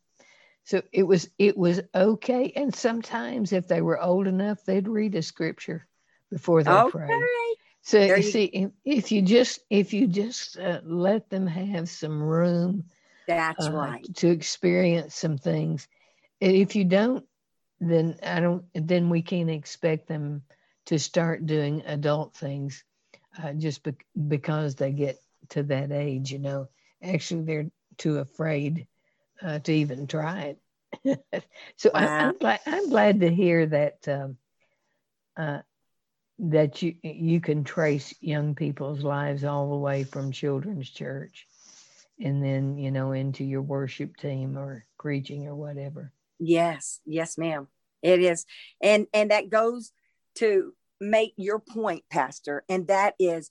So 0.68 0.82
it 0.92 1.04
was 1.04 1.30
it 1.40 1.58
was 1.58 1.80
okay. 1.96 2.52
And 2.54 2.76
sometimes 2.76 3.54
if 3.54 3.70
they 3.70 3.82
were 3.82 4.02
old 4.02 4.28
enough, 4.28 4.66
they'd 4.66 4.86
read 4.86 5.16
a 5.16 5.22
scripture 5.22 5.88
before 6.30 6.62
they 6.62 6.72
okay. 6.72 6.92
pray. 6.92 7.22
So 7.84 8.04
you 8.04 8.22
see, 8.22 8.44
if, 8.44 8.72
if, 8.84 9.12
you 9.14 9.22
just 9.22 9.62
if 9.70 9.94
you 9.94 10.08
just 10.08 10.60
uh, 10.60 10.82
let 10.84 11.30
them 11.30 11.48
have 11.48 11.88
some 11.88 12.22
room, 12.22 12.84
that's 13.28 13.66
uh, 13.66 13.72
right, 13.72 14.14
to 14.16 14.28
experience 14.28 15.16
some 15.16 15.38
things. 15.38 15.88
If 16.42 16.76
you 16.76 16.84
don't, 16.84 17.24
then 17.80 18.18
I 18.22 18.42
don't. 18.42 18.66
Then 18.74 19.10
we 19.10 19.22
can't 19.22 19.50
expect 19.50 20.10
them 20.10 20.42
to 20.88 21.00
start 21.00 21.46
doing 21.46 21.82
adult 21.86 22.36
things 22.36 22.84
uh, 23.42 23.54
just 23.54 23.84
be- 23.84 23.96
because 24.28 24.76
they 24.76 24.92
get 24.92 25.18
to 25.52 25.64
that 25.64 25.94
age. 25.94 26.30
You 26.30 26.40
know, 26.40 26.68
actually, 27.02 27.44
they're 27.44 27.72
too 27.98 28.18
afraid 28.18 28.86
uh, 29.42 29.60
to 29.60 29.72
even 29.72 30.08
try 30.08 30.56
it. 31.06 31.44
so 31.76 31.92
wow. 31.94 32.00
I, 32.00 32.24
am 32.24 32.38
glad. 32.38 32.60
I'm 32.66 32.90
glad 32.90 33.20
to 33.22 33.30
hear 33.30 33.66
that. 33.68 34.08
Um, 34.08 34.38
uh, 35.36 35.60
that 36.40 36.82
you 36.82 36.96
you 37.02 37.42
can 37.42 37.64
trace 37.64 38.14
young 38.22 38.54
people's 38.54 39.04
lives 39.04 39.44
all 39.44 39.70
the 39.70 39.76
way 39.76 40.04
from 40.04 40.32
children's 40.32 40.90
church 40.90 41.48
and 42.20 42.44
then 42.44 42.78
you 42.78 42.92
know 42.92 43.12
into 43.12 43.44
your 43.44 43.62
worship 43.62 44.16
team 44.18 44.58
or 44.58 44.86
preaching 45.00 45.48
or 45.48 45.56
whatever 45.56 46.12
yes 46.40 47.00
yes 47.06 47.38
ma'am 47.38 47.68
it 48.04 48.20
is 48.20 48.46
and 48.82 49.08
and 49.14 49.32
that 49.32 49.50
goes 49.50 49.92
to 50.36 50.74
make 51.02 51.34
your 51.38 51.60
point 51.60 52.04
pastor 52.12 52.64
and 52.70 52.88
that 52.88 53.16
is 53.20 53.50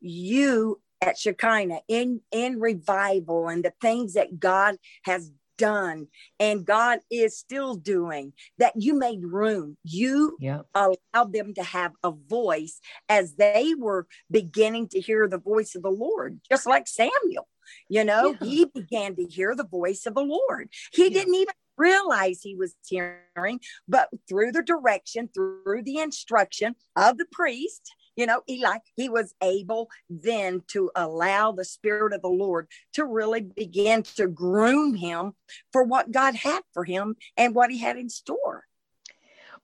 you 0.00 0.80
at 1.00 1.18
shekinah 1.18 1.80
in 1.88 2.20
in 2.32 2.58
revival 2.58 3.48
and 3.48 3.64
the 3.64 3.72
things 3.80 4.14
that 4.14 4.40
god 4.40 4.76
has 5.04 5.30
done 5.56 6.08
and 6.38 6.64
God 6.64 7.00
is 7.10 7.38
still 7.38 7.74
doing, 7.74 8.32
that 8.58 8.74
you 8.76 8.94
made 8.94 9.24
room. 9.24 9.76
You 9.84 10.36
allowed 10.74 11.32
them 11.32 11.54
to 11.54 11.62
have 11.62 11.92
a 12.02 12.10
voice 12.10 12.80
as 13.08 13.34
they 13.34 13.74
were 13.76 14.06
beginning 14.30 14.88
to 14.88 15.00
hear 15.00 15.28
the 15.28 15.38
voice 15.38 15.74
of 15.74 15.82
the 15.82 15.90
Lord, 15.90 16.40
just 16.50 16.66
like 16.66 16.88
Samuel. 16.88 17.48
You 17.88 18.04
know, 18.04 18.36
yeah. 18.40 18.46
he 18.46 18.64
began 18.66 19.16
to 19.16 19.24
hear 19.24 19.54
the 19.54 19.66
voice 19.66 20.06
of 20.06 20.14
the 20.14 20.22
Lord. 20.22 20.68
He 20.92 21.04
yeah. 21.04 21.20
didn't 21.20 21.34
even 21.34 21.54
realize 21.76 22.40
he 22.40 22.54
was 22.54 22.74
hearing, 22.86 23.60
but 23.88 24.08
through 24.28 24.52
the 24.52 24.62
direction, 24.62 25.28
through 25.34 25.82
the 25.82 25.98
instruction 25.98 26.74
of 26.94 27.18
the 27.18 27.26
priest, 27.32 27.92
you 28.16 28.26
know, 28.26 28.42
Eli, 28.48 28.78
he 28.96 29.08
was 29.08 29.34
able 29.42 29.88
then 30.08 30.62
to 30.68 30.90
allow 30.96 31.52
the 31.52 31.64
Spirit 31.64 32.12
of 32.12 32.22
the 32.22 32.28
Lord 32.28 32.66
to 32.94 33.04
really 33.04 33.42
begin 33.42 34.02
to 34.16 34.26
groom 34.26 34.94
him 34.94 35.32
for 35.72 35.84
what 35.84 36.10
God 36.10 36.34
had 36.34 36.62
for 36.72 36.84
him 36.84 37.16
and 37.36 37.54
what 37.54 37.70
he 37.70 37.78
had 37.78 37.96
in 37.96 38.08
store. 38.08 38.64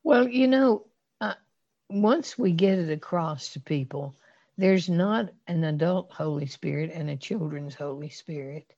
Well, 0.05 0.29
you 0.29 0.49
know, 0.49 0.87
uh, 1.21 1.35
once 1.89 2.39
we 2.39 2.53
get 2.53 2.79
it 2.79 2.91
across 2.91 3.55
to 3.55 3.61
people, 3.61 4.15
there's 4.59 4.89
not 4.89 5.31
an 5.47 5.65
adult 5.65 6.13
Holy 6.13 6.47
Spirit 6.47 6.91
and 6.93 7.09
a 7.09 7.17
children's 7.17 7.75
Holy 7.75 8.11
Spirit. 8.11 8.75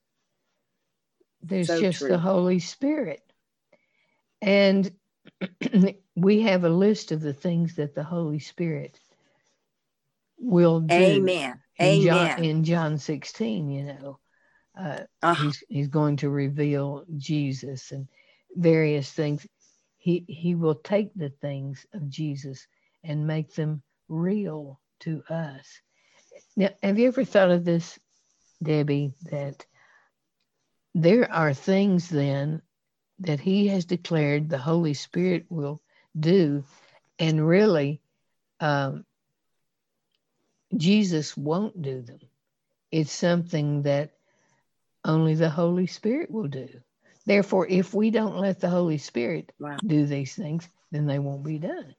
There's 1.43 1.67
so 1.67 1.81
just 1.81 1.99
true. 1.99 2.09
the 2.09 2.19
Holy 2.19 2.61
Spirit. 2.61 3.23
And 4.41 4.93
we 6.15 6.43
have 6.43 6.65
a 6.65 6.69
list 6.69 7.13
of 7.13 7.21
the 7.21 7.33
things 7.33 7.75
that 7.77 7.95
the 7.95 8.05
Holy 8.05 8.39
Spirit 8.39 9.01
will 10.45 10.81
do. 10.81 10.95
Amen. 10.95 11.61
In 11.79 11.87
Amen. 11.87 12.03
John, 12.03 12.45
in 12.45 12.65
John 12.65 12.99
16, 12.99 13.69
you 13.69 13.85
know, 13.85 14.19
uh, 14.79 15.01
uh 15.23 15.35
he's, 15.35 15.65
he's 15.69 15.89
going 15.89 16.17
to 16.19 16.31
reveal 16.31 17.05
Jesus 17.17 17.91
and 17.91 18.07
various 18.55 19.11
things. 19.11 19.47
He, 19.99 20.25
he 20.29 20.55
will 20.55 20.77
take 20.77 21.11
the 21.15 21.31
things 21.31 21.87
of 21.93 22.09
Jesus 22.09 22.67
and 23.03 23.27
make 23.27 23.55
them 23.55 23.83
real 24.09 24.81
to 25.01 25.23
us. 25.29 25.67
Now, 26.57 26.71
have 26.83 26.99
you 26.99 27.09
ever 27.09 27.25
thought 27.25 27.51
of 27.51 27.65
this, 27.65 27.99
Debbie, 28.63 29.15
that 29.31 29.67
there 30.95 31.31
are 31.31 31.55
things 31.55 32.09
then 32.09 32.63
that 33.21 33.41
he 33.41 33.69
has 33.69 33.85
declared 33.85 34.49
the 34.49 34.59
Holy 34.59 34.95
Spirit 34.95 35.47
will 35.49 35.81
do, 36.19 36.65
and 37.19 37.47
really, 37.47 38.01
um, 38.61 39.05
Jesus 40.77 41.37
won't 41.37 41.81
do 41.81 42.03
them. 42.03 42.21
It's 42.91 43.13
something 43.13 43.83
that 43.83 44.13
only 45.05 45.35
the 45.35 45.51
Holy 45.51 45.87
Spirit 45.87 46.31
will 46.31 46.49
do. 46.49 46.69
Therefore, 47.27 47.67
if 47.67 47.95
we 47.95 48.11
don't 48.11 48.39
let 48.39 48.61
the 48.61 48.69
Holy 48.69 48.99
Spirit 48.99 49.53
wow. 49.59 49.77
do 49.85 50.07
these 50.07 50.35
things, 50.35 50.69
then 50.91 51.07
they 51.07 51.19
won't 51.19 51.45
be 51.45 51.59
done. 51.59 51.95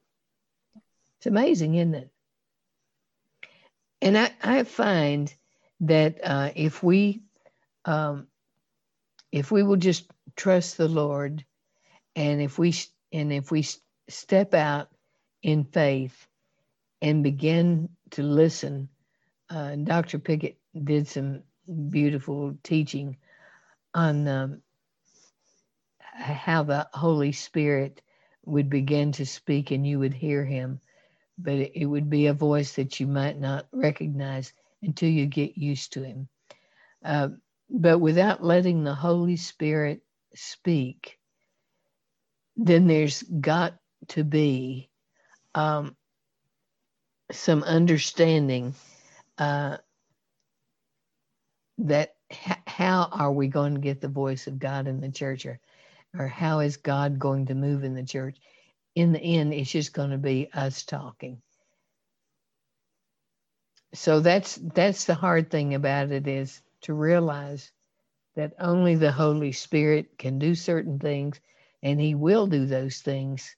It's 1.18 1.26
amazing, 1.26 1.76
isn't 1.76 1.96
it? 1.96 2.12
And 4.02 4.18
I, 4.18 4.32
I 4.44 4.64
find 4.64 5.34
that 5.82 6.20
uh, 6.24 6.52
if 6.56 6.84
we 6.84 7.24
um, 7.86 8.28
if 9.32 9.52
we 9.52 9.64
will 9.64 9.78
just 9.78 10.10
trust 10.36 10.78
the 10.78 10.88
Lord, 10.88 11.44
and 12.16 12.42
if 12.42 12.58
we 12.58 12.74
and 13.12 13.34
if 13.34 13.52
we 13.52 13.66
step 14.08 14.54
out 14.54 14.90
in 15.42 15.64
faith 15.64 16.28
and 17.06 17.22
begin 17.22 17.88
to 18.10 18.24
listen. 18.24 18.90
Uh, 19.48 19.76
Dr. 19.76 20.18
Pickett 20.18 20.58
did 20.84 21.08
some 21.08 21.44
beautiful 21.90 22.58
teaching 22.64 23.18
on 23.94 24.28
um, 24.28 24.62
how 26.02 26.64
the 26.64 26.88
Holy 26.94 27.32
Spirit 27.32 28.02
would 28.44 28.72
begin 28.72 29.12
to 29.12 29.26
speak 29.26 29.70
and 29.70 29.86
you 29.86 30.00
would 30.00 30.16
hear 30.16 30.44
him, 30.44 30.82
but 31.38 31.54
it 31.54 31.86
would 31.86 32.10
be 32.10 32.26
a 32.26 32.34
voice 32.34 32.74
that 32.74 33.00
you 33.00 33.06
might 33.06 33.40
not 33.40 33.68
recognize 33.72 34.52
until 34.82 35.10
you 35.10 35.28
get 35.28 35.60
used 35.60 35.94
to 35.94 36.04
him. 36.04 36.28
Uh, 37.04 37.30
but 37.70 38.00
without 38.00 38.44
letting 38.44 38.84
the 38.84 38.96
Holy 38.96 39.38
Spirit 39.38 40.02
speak, 40.34 41.20
then 42.58 42.88
there's 42.88 43.22
got 43.22 43.76
to 44.08 44.24
be 44.24 44.90
um, 45.54 45.96
some 47.32 47.64
understanding 47.64 48.76
uh, 49.38 49.78
that 51.80 52.16
h- 52.32 52.58
how 52.68 53.10
are 53.12 53.32
we 53.34 53.48
going 53.48 53.76
to 53.76 53.82
get 53.82 54.02
the 54.02 54.10
voice 54.10 54.48
of 54.48 54.60
God 54.60 54.88
in 54.88 55.02
the 55.02 55.12
church 55.12 55.46
or, 55.46 55.60
or 56.18 56.28
how 56.28 56.60
is 56.62 56.78
God 56.78 57.20
going 57.20 57.48
to 57.48 57.56
move 57.56 57.84
in 57.84 57.96
the 57.96 58.06
church? 58.06 58.38
In 58.96 59.14
the 59.14 59.22
end, 59.22 59.54
it's 59.54 59.72
just 59.72 59.94
going 59.94 60.12
to 60.12 60.18
be 60.20 60.50
us 60.54 60.84
talking. 60.84 61.42
So 63.94 64.20
that's 64.22 64.56
that's 64.56 65.06
the 65.06 65.16
hard 65.16 65.52
thing 65.52 65.74
about 65.76 66.12
it 66.12 66.28
is 66.28 66.62
to 66.84 66.94
realize 66.94 67.72
that 68.36 68.54
only 68.60 68.96
the 68.96 69.12
Holy 69.12 69.52
Spirit 69.52 70.18
can 70.18 70.40
do 70.40 70.56
certain 70.56 71.00
things, 71.00 71.40
and 71.84 72.00
He 72.00 72.16
will 72.16 72.48
do 72.48 72.66
those 72.66 73.00
things 73.00 73.56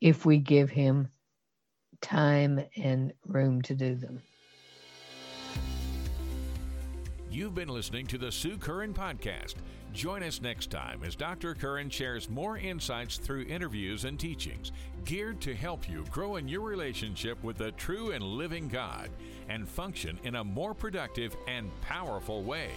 if 0.00 0.26
we 0.26 0.38
give 0.38 0.70
Him 0.70 1.08
time 2.02 2.60
and 2.76 3.12
room 3.26 3.62
to 3.62 3.74
do 3.74 3.94
them. 3.94 4.22
You've 7.30 7.54
been 7.54 7.68
listening 7.68 8.06
to 8.08 8.18
the 8.18 8.30
Sue 8.30 8.58
Curran 8.58 8.92
Podcast. 8.92 9.54
Join 9.94 10.22
us 10.22 10.42
next 10.42 10.70
time 10.70 11.02
as 11.02 11.16
Dr. 11.16 11.54
Curran 11.54 11.88
shares 11.88 12.28
more 12.28 12.58
insights 12.58 13.16
through 13.16 13.44
interviews 13.44 14.04
and 14.04 14.20
teachings 14.20 14.72
geared 15.06 15.40
to 15.40 15.54
help 15.54 15.88
you 15.88 16.04
grow 16.10 16.36
in 16.36 16.46
your 16.46 16.60
relationship 16.60 17.42
with 17.42 17.56
the 17.56 17.72
true 17.72 18.10
and 18.12 18.22
living 18.22 18.68
God 18.68 19.08
and 19.48 19.66
function 19.68 20.18
in 20.24 20.36
a 20.36 20.44
more 20.44 20.74
productive 20.74 21.34
and 21.48 21.70
powerful 21.80 22.42
way. 22.42 22.70